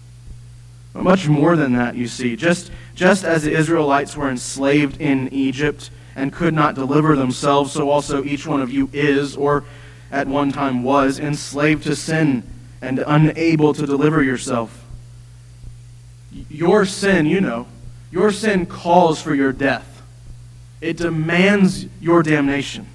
But 0.93 1.05
much 1.05 1.29
more 1.29 1.57
than 1.57 1.73
that, 1.73 1.97
you 1.97 2.07
see. 2.07 2.37
Just, 2.37 2.71
just 2.95 3.25
as 3.25 3.45
the 3.45 3.53
Israelites 3.53 4.17
were 4.17 4.29
enslaved 4.29 5.01
in 5.01 5.29
Egypt 5.33 5.91
and 6.15 6.33
could 6.33 6.53
not 6.53 6.75
deliver 6.75 7.17
themselves, 7.17 7.73
so 7.73 7.89
also 7.89 8.23
each 8.25 8.47
one 8.47 8.61
of 8.61 8.71
you 8.71 8.91
is, 8.93 9.37
or 9.37 9.65
at 10.11 10.27
one 10.27 10.53
time 10.53 10.83
was, 10.83 11.19
enslaved 11.19 11.85
to 11.85 11.97
sin 11.97 12.43
and 12.83 12.99
unable 13.07 13.73
to 13.73 13.87
deliver 13.87 14.23
yourself. 14.23 14.82
Your 16.49 16.85
sin, 16.85 17.27
you 17.27 17.41
know, 17.41 17.67
your 18.11 18.31
sin 18.31 18.67
calls 18.67 19.21
for 19.21 19.35
your 19.35 19.53
death. 19.53 20.03
It 20.81 20.97
demands 20.97 21.87
your 22.01 22.23
damnation. 22.23 22.87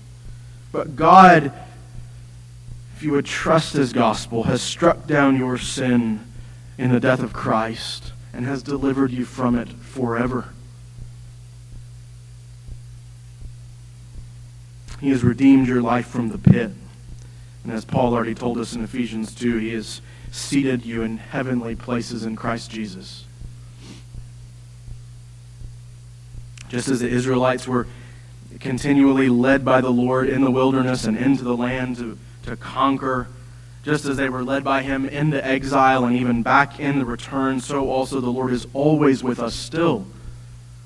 But 0.71 0.95
God, 0.95 1.51
if 2.95 3.03
you 3.03 3.11
would 3.11 3.25
trust 3.25 3.73
His 3.73 3.93
gospel, 3.93 4.43
has 4.43 4.61
struck 4.61 5.07
down 5.07 5.37
your 5.37 5.57
sin 5.57 6.25
in 6.77 6.91
the 6.91 6.99
death 6.99 7.21
of 7.21 7.33
Christ 7.33 8.11
and 8.33 8.45
has 8.45 8.61
delivered 8.61 9.11
you 9.11 9.25
from 9.25 9.57
it 9.57 9.69
forever. 9.69 10.49
He 14.99 15.09
has 15.11 15.23
redeemed 15.23 15.67
your 15.67 15.81
life 15.81 16.07
from 16.07 16.29
the 16.29 16.37
pit. 16.37 16.71
And 17.63 17.71
as 17.71 17.85
Paul 17.85 18.13
already 18.13 18.35
told 18.35 18.57
us 18.57 18.73
in 18.73 18.83
Ephesians 18.83 19.33
2, 19.35 19.57
he 19.57 19.73
has 19.73 20.01
seated 20.31 20.85
you 20.85 21.03
in 21.03 21.17
heavenly 21.17 21.75
places 21.75 22.25
in 22.25 22.35
Christ 22.35 22.71
Jesus. 22.71 23.26
Just 26.69 26.89
as 26.89 26.99
the 26.99 27.07
Israelites 27.07 27.67
were 27.67 27.87
continually 28.59 29.29
led 29.29 29.63
by 29.63 29.81
the 29.81 29.89
Lord 29.89 30.29
in 30.29 30.43
the 30.43 30.51
wilderness 30.51 31.05
and 31.05 31.17
into 31.17 31.43
the 31.43 31.55
land 31.55 31.97
to, 31.97 32.17
to 32.43 32.55
conquer, 32.55 33.27
just 33.83 34.05
as 34.05 34.17
they 34.17 34.29
were 34.29 34.43
led 34.43 34.63
by 34.63 34.81
him 34.81 35.05
into 35.05 35.45
exile 35.45 36.05
and 36.05 36.15
even 36.15 36.43
back 36.43 36.79
in 36.79 36.99
the 36.99 37.05
return, 37.05 37.59
so 37.61 37.89
also 37.89 38.19
the 38.19 38.29
Lord 38.29 38.51
is 38.51 38.67
always 38.73 39.23
with 39.23 39.39
us 39.39 39.55
still. 39.55 40.07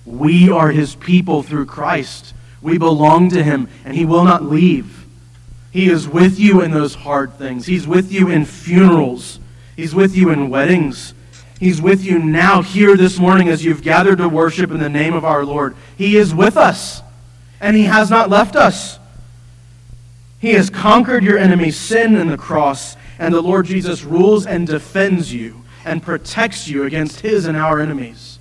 We 0.05 0.49
are 0.49 0.71
his 0.71 0.95
people 0.95 1.43
through 1.43 1.65
Christ. 1.65 2.33
We 2.61 2.77
belong 2.77 3.29
to 3.31 3.43
him, 3.43 3.67
and 3.85 3.95
he 3.95 4.05
will 4.05 4.23
not 4.23 4.43
leave. 4.43 5.05
He 5.71 5.89
is 5.89 6.07
with 6.07 6.39
you 6.39 6.61
in 6.61 6.71
those 6.71 6.93
hard 6.93 7.33
things. 7.35 7.65
He's 7.65 7.87
with 7.87 8.11
you 8.11 8.29
in 8.29 8.45
funerals. 8.45 9.39
He's 9.75 9.95
with 9.95 10.15
you 10.15 10.29
in 10.29 10.49
weddings. 10.49 11.13
He's 11.61 11.79
with 11.79 12.03
you 12.03 12.17
now, 12.17 12.63
here 12.63 12.97
this 12.97 13.19
morning, 13.19 13.47
as 13.47 13.63
you've 13.63 13.83
gathered 13.83 14.17
to 14.17 14.27
worship 14.27 14.71
in 14.71 14.79
the 14.79 14.89
name 14.89 15.13
of 15.13 15.23
our 15.23 15.45
Lord. 15.45 15.75
He 15.95 16.17
is 16.17 16.33
with 16.33 16.57
us, 16.57 17.03
and 17.59 17.77
He 17.77 17.83
has 17.83 18.09
not 18.09 18.31
left 18.31 18.55
us. 18.55 18.97
He 20.39 20.53
has 20.53 20.71
conquered 20.71 21.23
your 21.23 21.37
enemy, 21.37 21.69
sin 21.69 22.15
in 22.15 22.29
the 22.29 22.37
cross, 22.37 22.97
and 23.19 23.31
the 23.31 23.41
Lord 23.41 23.67
Jesus 23.67 24.03
rules 24.03 24.47
and 24.47 24.65
defends 24.65 25.31
you 25.31 25.61
and 25.85 26.01
protects 26.01 26.67
you 26.67 26.83
against 26.83 27.19
His 27.19 27.45
and 27.45 27.55
our 27.55 27.79
enemies. 27.79 28.39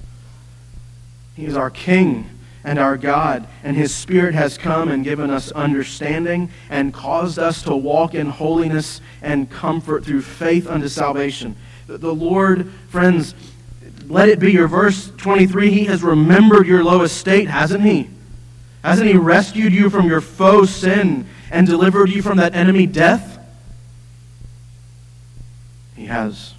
He 1.36 1.44
is 1.44 1.58
our 1.58 1.68
King 1.68 2.24
and 2.64 2.78
our 2.78 2.96
God, 2.96 3.46
and 3.62 3.76
His 3.76 3.94
Spirit 3.94 4.32
has 4.32 4.56
come 4.56 4.88
and 4.88 5.04
given 5.04 5.28
us 5.28 5.52
understanding 5.52 6.50
and 6.70 6.94
caused 6.94 7.38
us 7.38 7.62
to 7.64 7.76
walk 7.76 8.14
in 8.14 8.30
holiness 8.30 9.02
and 9.20 9.50
comfort 9.50 10.06
through 10.06 10.22
faith 10.22 10.66
unto 10.66 10.88
salvation. 10.88 11.54
The 11.98 12.14
Lord, 12.14 12.70
friends, 12.88 13.34
let 14.06 14.28
it 14.28 14.38
be 14.38 14.52
your 14.52 14.68
verse 14.68 15.10
23. 15.16 15.70
He 15.70 15.84
has 15.86 16.04
remembered 16.04 16.68
your 16.68 16.84
low 16.84 17.02
estate, 17.02 17.48
hasn't 17.48 17.82
He? 17.82 18.08
Hasn't 18.84 19.08
He 19.08 19.16
rescued 19.16 19.72
you 19.72 19.90
from 19.90 20.06
your 20.06 20.20
foe 20.20 20.64
sin 20.64 21.26
and 21.50 21.66
delivered 21.66 22.10
you 22.10 22.22
from 22.22 22.36
that 22.36 22.54
enemy 22.54 22.86
death? 22.86 23.38
He 25.96 26.06
has. 26.06 26.54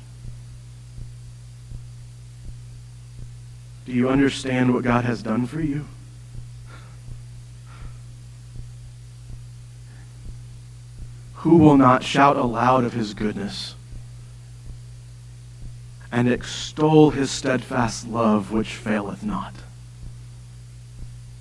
Do 3.85 3.93
you 3.93 4.09
understand 4.09 4.73
what 4.73 4.83
God 4.83 5.05
has 5.05 5.23
done 5.23 5.47
for 5.47 5.61
you? 5.61 5.85
Who 11.35 11.57
will 11.57 11.77
not 11.77 12.03
shout 12.03 12.35
aloud 12.35 12.83
of 12.83 12.93
his 12.93 13.13
goodness 13.13 13.75
and 16.11 16.27
extol 16.27 17.11
his 17.11 17.31
steadfast 17.31 18.07
love 18.07 18.51
which 18.51 18.73
faileth 18.75 19.23
not? 19.23 19.53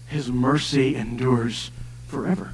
His 0.07 0.31
mercy 0.31 0.97
endures 0.97 1.71
forever. 2.07 2.53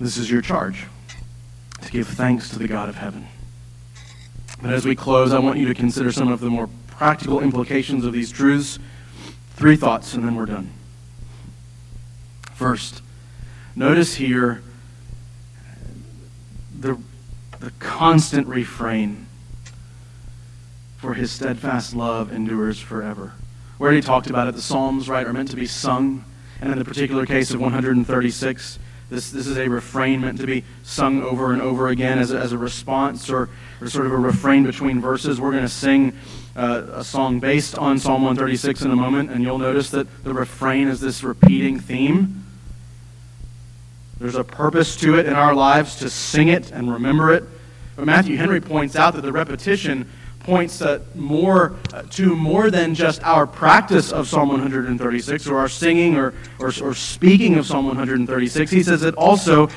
This 0.00 0.16
is 0.16 0.30
your 0.30 0.42
charge 0.42 0.86
to 1.82 1.90
give 1.90 2.08
thanks 2.08 2.48
to 2.50 2.58
the 2.58 2.68
God 2.68 2.88
of 2.88 2.96
heaven. 2.96 3.26
But 4.60 4.72
as 4.72 4.84
we 4.84 4.96
close, 4.96 5.32
I 5.32 5.38
want 5.38 5.58
you 5.58 5.66
to 5.66 5.74
consider 5.74 6.10
some 6.10 6.28
of 6.28 6.40
the 6.40 6.50
more 6.50 6.68
practical 6.86 7.40
implications 7.40 8.04
of 8.04 8.12
these 8.12 8.30
truths. 8.30 8.78
Three 9.50 9.76
thoughts, 9.76 10.14
and 10.14 10.24
then 10.24 10.34
we're 10.36 10.46
done. 10.46 10.70
First, 12.54 13.02
notice 13.76 14.14
here 14.14 14.62
the, 16.78 16.98
the 17.64 17.70
constant 17.78 18.46
refrain 18.46 19.26
for 20.98 21.14
his 21.14 21.32
steadfast 21.32 21.94
love 21.94 22.30
endures 22.30 22.78
forever. 22.78 23.32
We 23.78 23.84
already 23.84 24.02
talked 24.02 24.28
about 24.28 24.48
it. 24.48 24.54
The 24.54 24.62
Psalms, 24.62 25.08
right, 25.08 25.26
are 25.26 25.32
meant 25.32 25.50
to 25.50 25.56
be 25.56 25.66
sung. 25.66 26.24
And 26.60 26.70
in 26.70 26.78
the 26.78 26.84
particular 26.84 27.24
case 27.24 27.52
of 27.52 27.60
136, 27.60 28.78
this, 29.10 29.30
this 29.30 29.46
is 29.46 29.56
a 29.56 29.68
refrain 29.68 30.20
meant 30.20 30.38
to 30.40 30.46
be 30.46 30.64
sung 30.82 31.22
over 31.22 31.52
and 31.52 31.62
over 31.62 31.88
again 31.88 32.18
as 32.18 32.32
a, 32.32 32.38
as 32.38 32.52
a 32.52 32.58
response 32.58 33.30
or, 33.30 33.48
or 33.80 33.88
sort 33.88 34.06
of 34.06 34.12
a 34.12 34.16
refrain 34.16 34.64
between 34.64 35.00
verses. 35.00 35.40
We're 35.40 35.50
going 35.50 35.62
to 35.62 35.68
sing 35.68 36.16
uh, 36.56 36.84
a 36.92 37.04
song 37.04 37.40
based 37.40 37.76
on 37.78 37.98
Psalm 37.98 38.22
136 38.22 38.82
in 38.82 38.90
a 38.90 38.96
moment, 38.96 39.30
and 39.30 39.42
you'll 39.42 39.58
notice 39.58 39.90
that 39.90 40.24
the 40.24 40.34
refrain 40.34 40.88
is 40.88 41.00
this 41.00 41.22
repeating 41.22 41.80
theme. 41.80 42.44
There's 44.18 44.36
a 44.36 44.44
purpose 44.44 44.96
to 44.96 45.18
it 45.18 45.26
in 45.26 45.34
our 45.34 45.54
lives 45.54 45.96
to 45.96 46.10
sing 46.10 46.48
it 46.48 46.70
and 46.70 46.92
remember 46.92 47.32
it. 47.32 47.44
But 47.96 48.06
Matthew 48.06 48.36
Henry 48.36 48.60
points 48.60 48.96
out 48.96 49.14
that 49.14 49.22
the 49.22 49.32
repetition 49.32 50.10
points 50.40 50.82
uh, 50.82 51.00
more 51.14 51.74
uh, 51.92 52.02
to 52.02 52.36
more 52.36 52.70
than 52.70 52.94
just 52.94 53.22
our 53.24 53.46
practice 53.46 54.12
of 54.12 54.28
Psalm 54.28 54.50
136 54.50 55.46
or 55.46 55.58
our 55.58 55.68
singing 55.68 56.16
or, 56.16 56.34
or, 56.58 56.72
or 56.82 56.94
speaking 56.94 57.56
of 57.56 57.66
Psalm 57.66 57.86
136. 57.86 58.70
He 58.70 58.82
says 58.82 59.02
it 59.02 59.14
also 59.14 59.68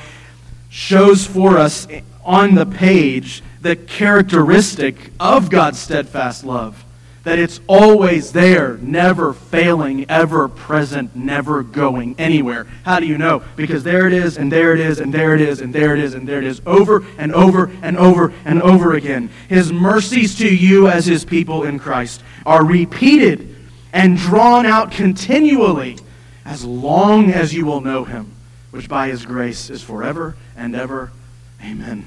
shows 0.68 1.26
for 1.26 1.56
us 1.56 1.88
on 2.24 2.54
the 2.54 2.66
page 2.66 3.42
the 3.62 3.76
characteristic 3.76 5.10
of 5.18 5.50
God's 5.50 5.78
steadfast 5.78 6.44
love 6.44 6.84
that 7.28 7.38
it's 7.38 7.60
always 7.66 8.32
there, 8.32 8.78
never 8.78 9.34
failing, 9.34 10.08
ever 10.08 10.48
present, 10.48 11.14
never 11.14 11.62
going 11.62 12.14
anywhere. 12.18 12.66
How 12.84 13.00
do 13.00 13.06
you 13.06 13.18
know? 13.18 13.42
Because 13.54 13.84
there 13.84 14.06
it 14.06 14.14
is, 14.14 14.38
and 14.38 14.50
there 14.50 14.72
it 14.72 14.80
is, 14.80 14.98
and 14.98 15.12
there 15.12 15.34
it 15.34 15.42
is, 15.42 15.60
and 15.60 15.74
there 15.74 15.94
it 15.94 16.00
is, 16.00 16.14
and 16.14 16.26
there 16.26 16.38
it 16.38 16.44
is, 16.44 16.62
over 16.64 17.04
and 17.18 17.34
over 17.34 17.70
and 17.82 17.98
over 17.98 18.32
and 18.46 18.62
over 18.62 18.94
again. 18.94 19.28
His 19.46 19.70
mercies 19.70 20.38
to 20.38 20.48
you 20.48 20.88
as 20.88 21.04
his 21.04 21.26
people 21.26 21.64
in 21.64 21.78
Christ 21.78 22.22
are 22.46 22.64
repeated 22.64 23.54
and 23.92 24.16
drawn 24.16 24.64
out 24.64 24.90
continually 24.90 25.98
as 26.46 26.64
long 26.64 27.30
as 27.30 27.52
you 27.52 27.66
will 27.66 27.82
know 27.82 28.04
him, 28.04 28.32
which 28.70 28.88
by 28.88 29.08
his 29.08 29.26
grace 29.26 29.68
is 29.68 29.82
forever 29.82 30.34
and 30.56 30.74
ever. 30.74 31.12
Amen. 31.62 32.06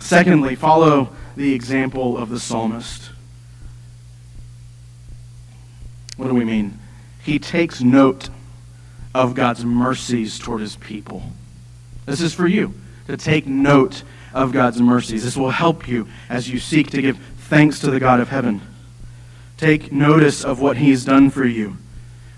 Secondly, 0.00 0.54
follow 0.54 1.10
the 1.38 1.54
example 1.54 2.18
of 2.18 2.30
the 2.30 2.40
psalmist. 2.40 3.10
What 6.16 6.26
do 6.26 6.34
we 6.34 6.44
mean? 6.44 6.80
He 7.22 7.38
takes 7.38 7.80
note 7.80 8.28
of 9.14 9.36
God's 9.36 9.64
mercies 9.64 10.36
toward 10.40 10.60
his 10.60 10.74
people. 10.74 11.22
This 12.06 12.20
is 12.20 12.34
for 12.34 12.48
you 12.48 12.74
to 13.06 13.16
take 13.16 13.46
note 13.46 14.02
of 14.34 14.50
God's 14.50 14.82
mercies. 14.82 15.22
This 15.22 15.36
will 15.36 15.50
help 15.50 15.86
you 15.86 16.08
as 16.28 16.50
you 16.50 16.58
seek 16.58 16.90
to 16.90 17.00
give 17.00 17.18
thanks 17.18 17.78
to 17.80 17.90
the 17.92 18.00
God 18.00 18.18
of 18.18 18.30
heaven. 18.30 18.60
Take 19.56 19.92
notice 19.92 20.44
of 20.44 20.60
what 20.60 20.78
he's 20.78 21.04
done 21.04 21.30
for 21.30 21.44
you. 21.44 21.76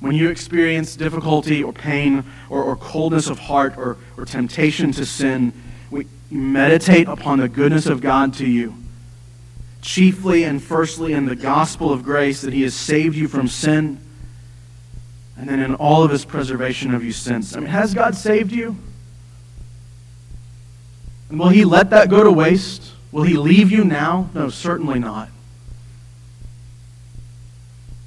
When 0.00 0.14
you 0.14 0.28
experience 0.28 0.94
difficulty 0.94 1.64
or 1.64 1.72
pain 1.72 2.22
or, 2.50 2.62
or 2.62 2.76
coldness 2.76 3.30
of 3.30 3.38
heart 3.38 3.78
or, 3.78 3.96
or 4.18 4.26
temptation 4.26 4.92
to 4.92 5.06
sin, 5.06 5.54
we 5.90 6.06
meditate 6.30 7.08
upon 7.08 7.38
the 7.38 7.48
goodness 7.48 7.86
of 7.86 8.02
God 8.02 8.34
to 8.34 8.46
you 8.46 8.74
chiefly 9.80 10.44
and 10.44 10.62
firstly 10.62 11.12
in 11.12 11.26
the 11.26 11.36
gospel 11.36 11.92
of 11.92 12.02
grace 12.02 12.42
that 12.42 12.52
he 12.52 12.62
has 12.62 12.74
saved 12.74 13.16
you 13.16 13.28
from 13.28 13.48
sin, 13.48 14.00
and 15.36 15.48
then 15.48 15.60
in 15.60 15.74
all 15.76 16.02
of 16.02 16.10
his 16.10 16.24
preservation 16.24 16.94
of 16.94 17.02
you 17.02 17.12
since. 17.12 17.56
I 17.56 17.60
mean, 17.60 17.68
has 17.68 17.94
God 17.94 18.14
saved 18.14 18.52
you? 18.52 18.76
And 21.30 21.38
will 21.38 21.48
he 21.48 21.64
let 21.64 21.90
that 21.90 22.10
go 22.10 22.22
to 22.22 22.30
waste? 22.30 22.92
Will 23.12 23.22
he 23.22 23.36
leave 23.36 23.70
you 23.70 23.84
now? 23.84 24.28
No, 24.34 24.50
certainly 24.50 24.98
not. 24.98 25.30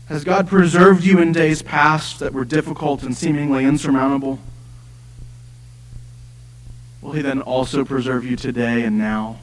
Has 0.10 0.24
God 0.24 0.48
preserved 0.48 1.04
you 1.04 1.20
in 1.20 1.32
days 1.32 1.62
past 1.62 2.20
that 2.20 2.34
were 2.34 2.46
difficult 2.46 3.04
and 3.04 3.16
seemingly 3.16 3.66
insurmountable? 3.66 4.40
Will 7.02 7.14
he 7.14 7.22
then 7.22 7.42
also 7.42 7.84
preserve 7.84 8.26
you 8.26 8.36
today 8.36 8.84
and 8.84 8.98
now? 8.98 9.40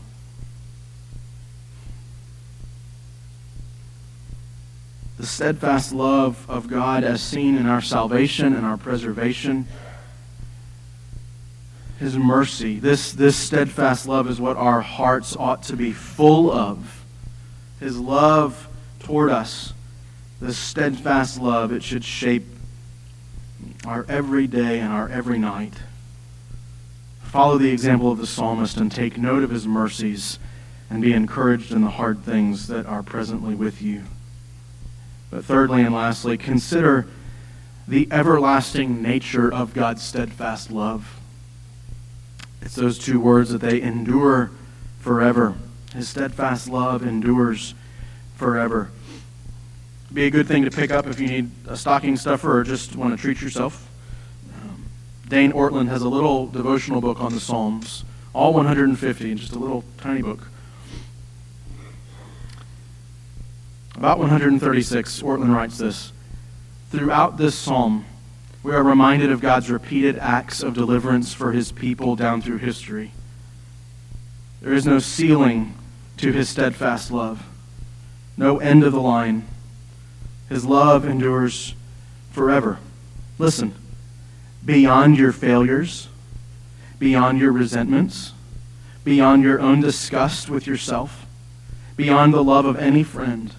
The 5.21 5.27
steadfast 5.27 5.93
love 5.93 6.47
of 6.49 6.67
God 6.67 7.05
as 7.05 7.21
seen 7.21 7.59
in 7.59 7.67
our 7.67 7.83
salvation 7.83 8.55
and 8.55 8.65
our 8.65 8.79
preservation. 8.79 9.69
His 11.99 12.17
mercy. 12.17 12.79
This, 12.79 13.13
this 13.13 13.37
steadfast 13.37 14.09
love 14.09 14.31
is 14.31 14.41
what 14.41 14.57
our 14.57 14.81
hearts 14.81 15.37
ought 15.37 15.63
to 15.65 15.77
be 15.77 15.93
full 15.93 16.51
of. 16.51 17.05
His 17.81 17.99
love 17.99 18.67
toward 19.01 19.31
us, 19.31 19.75
this 20.41 20.57
steadfast 20.57 21.39
love, 21.39 21.71
it 21.71 21.83
should 21.83 22.05
shape 22.05 22.47
our 23.85 24.07
every 24.09 24.47
day 24.47 24.81
and 24.81 24.91
our 24.91 25.11
every 25.11 25.39
night. 25.39 25.75
Follow 27.25 27.59
the 27.59 27.71
example 27.71 28.11
of 28.11 28.17
the 28.17 28.27
psalmist 28.27 28.79
and 28.79 28.91
take 28.91 29.19
note 29.19 29.43
of 29.43 29.51
his 29.51 29.67
mercies 29.67 30.39
and 30.89 31.03
be 31.03 31.13
encouraged 31.13 31.73
in 31.73 31.83
the 31.83 31.91
hard 31.91 32.25
things 32.25 32.69
that 32.69 32.87
are 32.87 33.03
presently 33.03 33.55
with 33.55 33.83
you. 33.83 34.05
But 35.31 35.45
thirdly 35.45 35.83
and 35.83 35.95
lastly, 35.95 36.37
consider 36.37 37.07
the 37.87 38.09
everlasting 38.11 39.03
nature 39.03 39.53
of 39.53 39.75
God's 39.75 40.03
steadfast 40.03 40.71
love. 40.71 41.21
It's 42.63 42.75
those 42.75 42.99
two 42.99 43.21
words 43.21 43.51
that 43.51 43.61
they 43.61 43.81
endure 43.81 44.51
forever. 45.01 45.55
His 45.95 46.09
steadfast 46.09 46.69
love 46.69 47.05
endures 47.05 47.75
forever. 48.37 48.91
Be 50.13 50.27
a 50.27 50.31
good 50.31 50.47
thing 50.47 50.65
to 50.65 50.71
pick 50.71 50.91
up 50.91 51.07
if 51.07 51.21
you 51.21 51.29
need 51.29 51.51
a 51.67 51.77
stocking 51.77 52.17
stuffer 52.17 52.59
or 52.59 52.65
just 52.65 52.97
want 52.97 53.17
to 53.17 53.21
treat 53.21 53.41
yourself. 53.41 53.89
Dane 55.29 55.53
Ortlund 55.53 55.89
has 55.89 56.03
a 56.03 56.09
little 56.09 56.49
devotional 56.49 57.01
book 57.01 57.21
on 57.21 57.33
the 57.33 57.41
Psalms, 57.41 58.05
all 58.33 58.53
150, 58.53 59.35
just 59.37 59.53
a 59.53 59.59
little 59.59 59.85
tiny 59.99 60.23
book. 60.23 60.50
About 63.97 64.19
136, 64.19 65.23
Ortlund 65.23 65.55
writes 65.55 65.79
this 65.79 66.13
Throughout 66.91 67.37
this 67.37 67.55
psalm, 67.55 68.05
we 68.63 68.73
are 68.73 68.83
reminded 68.83 69.31
of 69.31 69.41
God's 69.41 69.71
repeated 69.71 70.19
acts 70.19 70.63
of 70.63 70.75
deliverance 70.75 71.33
for 71.33 71.53
his 71.53 71.73
people 71.73 72.17
down 72.17 72.43
through 72.43 72.59
history. 72.59 73.13
There 74.61 74.75
is 74.75 74.87
no 74.87 74.99
ceiling 74.99 75.75
to 76.19 76.33
his 76.33 76.49
steadfast 76.49 77.11
love, 77.11 77.47
no 78.37 78.59
end 78.59 78.85
of 78.85 78.93
the 78.93 79.01
line. 79.01 79.47
His 80.49 80.67
love 80.67 81.07
endures 81.07 81.75
forever. 82.31 82.79
Listen, 83.39 83.75
beyond 84.65 85.17
your 85.17 85.33
failures, 85.33 86.09
beyond 86.99 87.39
your 87.39 87.53
resentments, 87.53 88.35
beyond 89.05 89.43
your 89.43 89.61
own 89.61 89.81
disgust 89.81 90.51
with 90.51 90.67
yourself, 90.67 91.27
beyond 91.97 92.35
the 92.35 92.45
love 92.45 92.67
of 92.67 92.77
any 92.77 93.03
friend, 93.03 93.55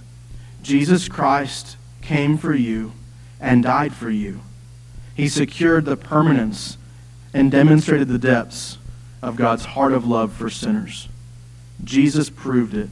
Jesus 0.62 1.08
Christ 1.08 1.78
came 2.02 2.38
for 2.38 2.54
you 2.54 2.94
and 3.40 3.64
died 3.64 3.94
for 3.94 4.10
you. 4.10 4.42
He 5.16 5.28
secured 5.28 5.86
the 5.86 5.98
permanence 5.98 6.78
and 7.34 7.52
demonstrated 7.52 8.08
the 8.08 8.20
depths 8.20 8.78
of 9.22 9.36
God's 9.36 9.66
heart 9.66 9.94
of 9.94 10.06
love 10.06 10.34
for 10.34 10.50
sinners. 10.50 11.08
Jesus 11.84 12.30
proved 12.30 12.74
it. 12.74 12.90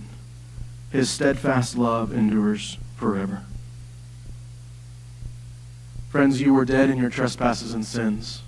His 0.91 1.09
steadfast 1.09 1.77
love 1.77 2.11
endures 2.13 2.77
forever. 2.95 3.43
Friends, 6.09 6.41
you 6.41 6.53
were 6.53 6.65
dead 6.65 6.89
in 6.89 6.97
your 6.97 7.11
trespasses 7.11 7.73
and 7.73 7.85
sins. 7.85 8.41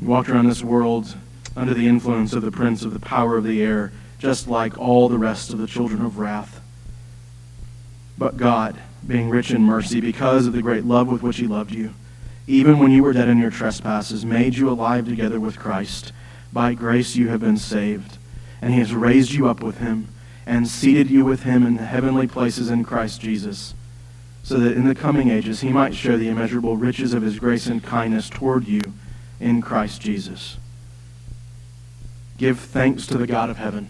You 0.00 0.08
walked 0.08 0.30
around 0.30 0.48
this 0.48 0.64
world 0.64 1.14
under 1.54 1.74
the 1.74 1.86
influence 1.86 2.32
of 2.32 2.42
the 2.42 2.50
prince 2.50 2.82
of 2.82 2.94
the 2.94 3.00
power 3.00 3.36
of 3.36 3.44
the 3.44 3.62
air, 3.62 3.92
just 4.18 4.48
like 4.48 4.78
all 4.78 5.08
the 5.08 5.18
rest 5.18 5.52
of 5.52 5.58
the 5.58 5.66
children 5.66 6.02
of 6.02 6.18
wrath. 6.18 6.53
But 8.16 8.36
God, 8.36 8.76
being 9.06 9.28
rich 9.28 9.50
in 9.50 9.62
mercy, 9.62 10.00
because 10.00 10.46
of 10.46 10.52
the 10.52 10.62
great 10.62 10.84
love 10.84 11.08
with 11.08 11.22
which 11.22 11.38
He 11.38 11.46
loved 11.46 11.72
you, 11.72 11.94
even 12.46 12.78
when 12.78 12.90
you 12.90 13.02
were 13.02 13.12
dead 13.12 13.28
in 13.28 13.38
your 13.38 13.50
trespasses, 13.50 14.24
made 14.24 14.56
you 14.56 14.68
alive 14.68 15.06
together 15.06 15.40
with 15.40 15.58
Christ. 15.58 16.12
By 16.52 16.74
grace 16.74 17.16
you 17.16 17.28
have 17.28 17.40
been 17.40 17.56
saved. 17.56 18.18
And 18.62 18.72
He 18.72 18.78
has 18.78 18.94
raised 18.94 19.32
you 19.32 19.48
up 19.48 19.62
with 19.62 19.78
Him 19.78 20.08
and 20.46 20.68
seated 20.68 21.10
you 21.10 21.24
with 21.24 21.42
Him 21.42 21.66
in 21.66 21.76
the 21.76 21.86
heavenly 21.86 22.26
places 22.26 22.70
in 22.70 22.84
Christ 22.84 23.20
Jesus, 23.20 23.74
so 24.42 24.58
that 24.58 24.76
in 24.76 24.86
the 24.86 24.94
coming 24.94 25.30
ages 25.30 25.62
He 25.62 25.70
might 25.70 25.94
show 25.94 26.16
the 26.16 26.28
immeasurable 26.28 26.76
riches 26.76 27.14
of 27.14 27.22
His 27.22 27.38
grace 27.38 27.66
and 27.66 27.82
kindness 27.82 28.28
toward 28.28 28.68
you 28.68 28.82
in 29.40 29.60
Christ 29.60 30.00
Jesus. 30.00 30.58
Give 32.36 32.58
thanks 32.58 33.06
to 33.06 33.16
the 33.16 33.26
God 33.26 33.50
of 33.50 33.56
heaven 33.56 33.88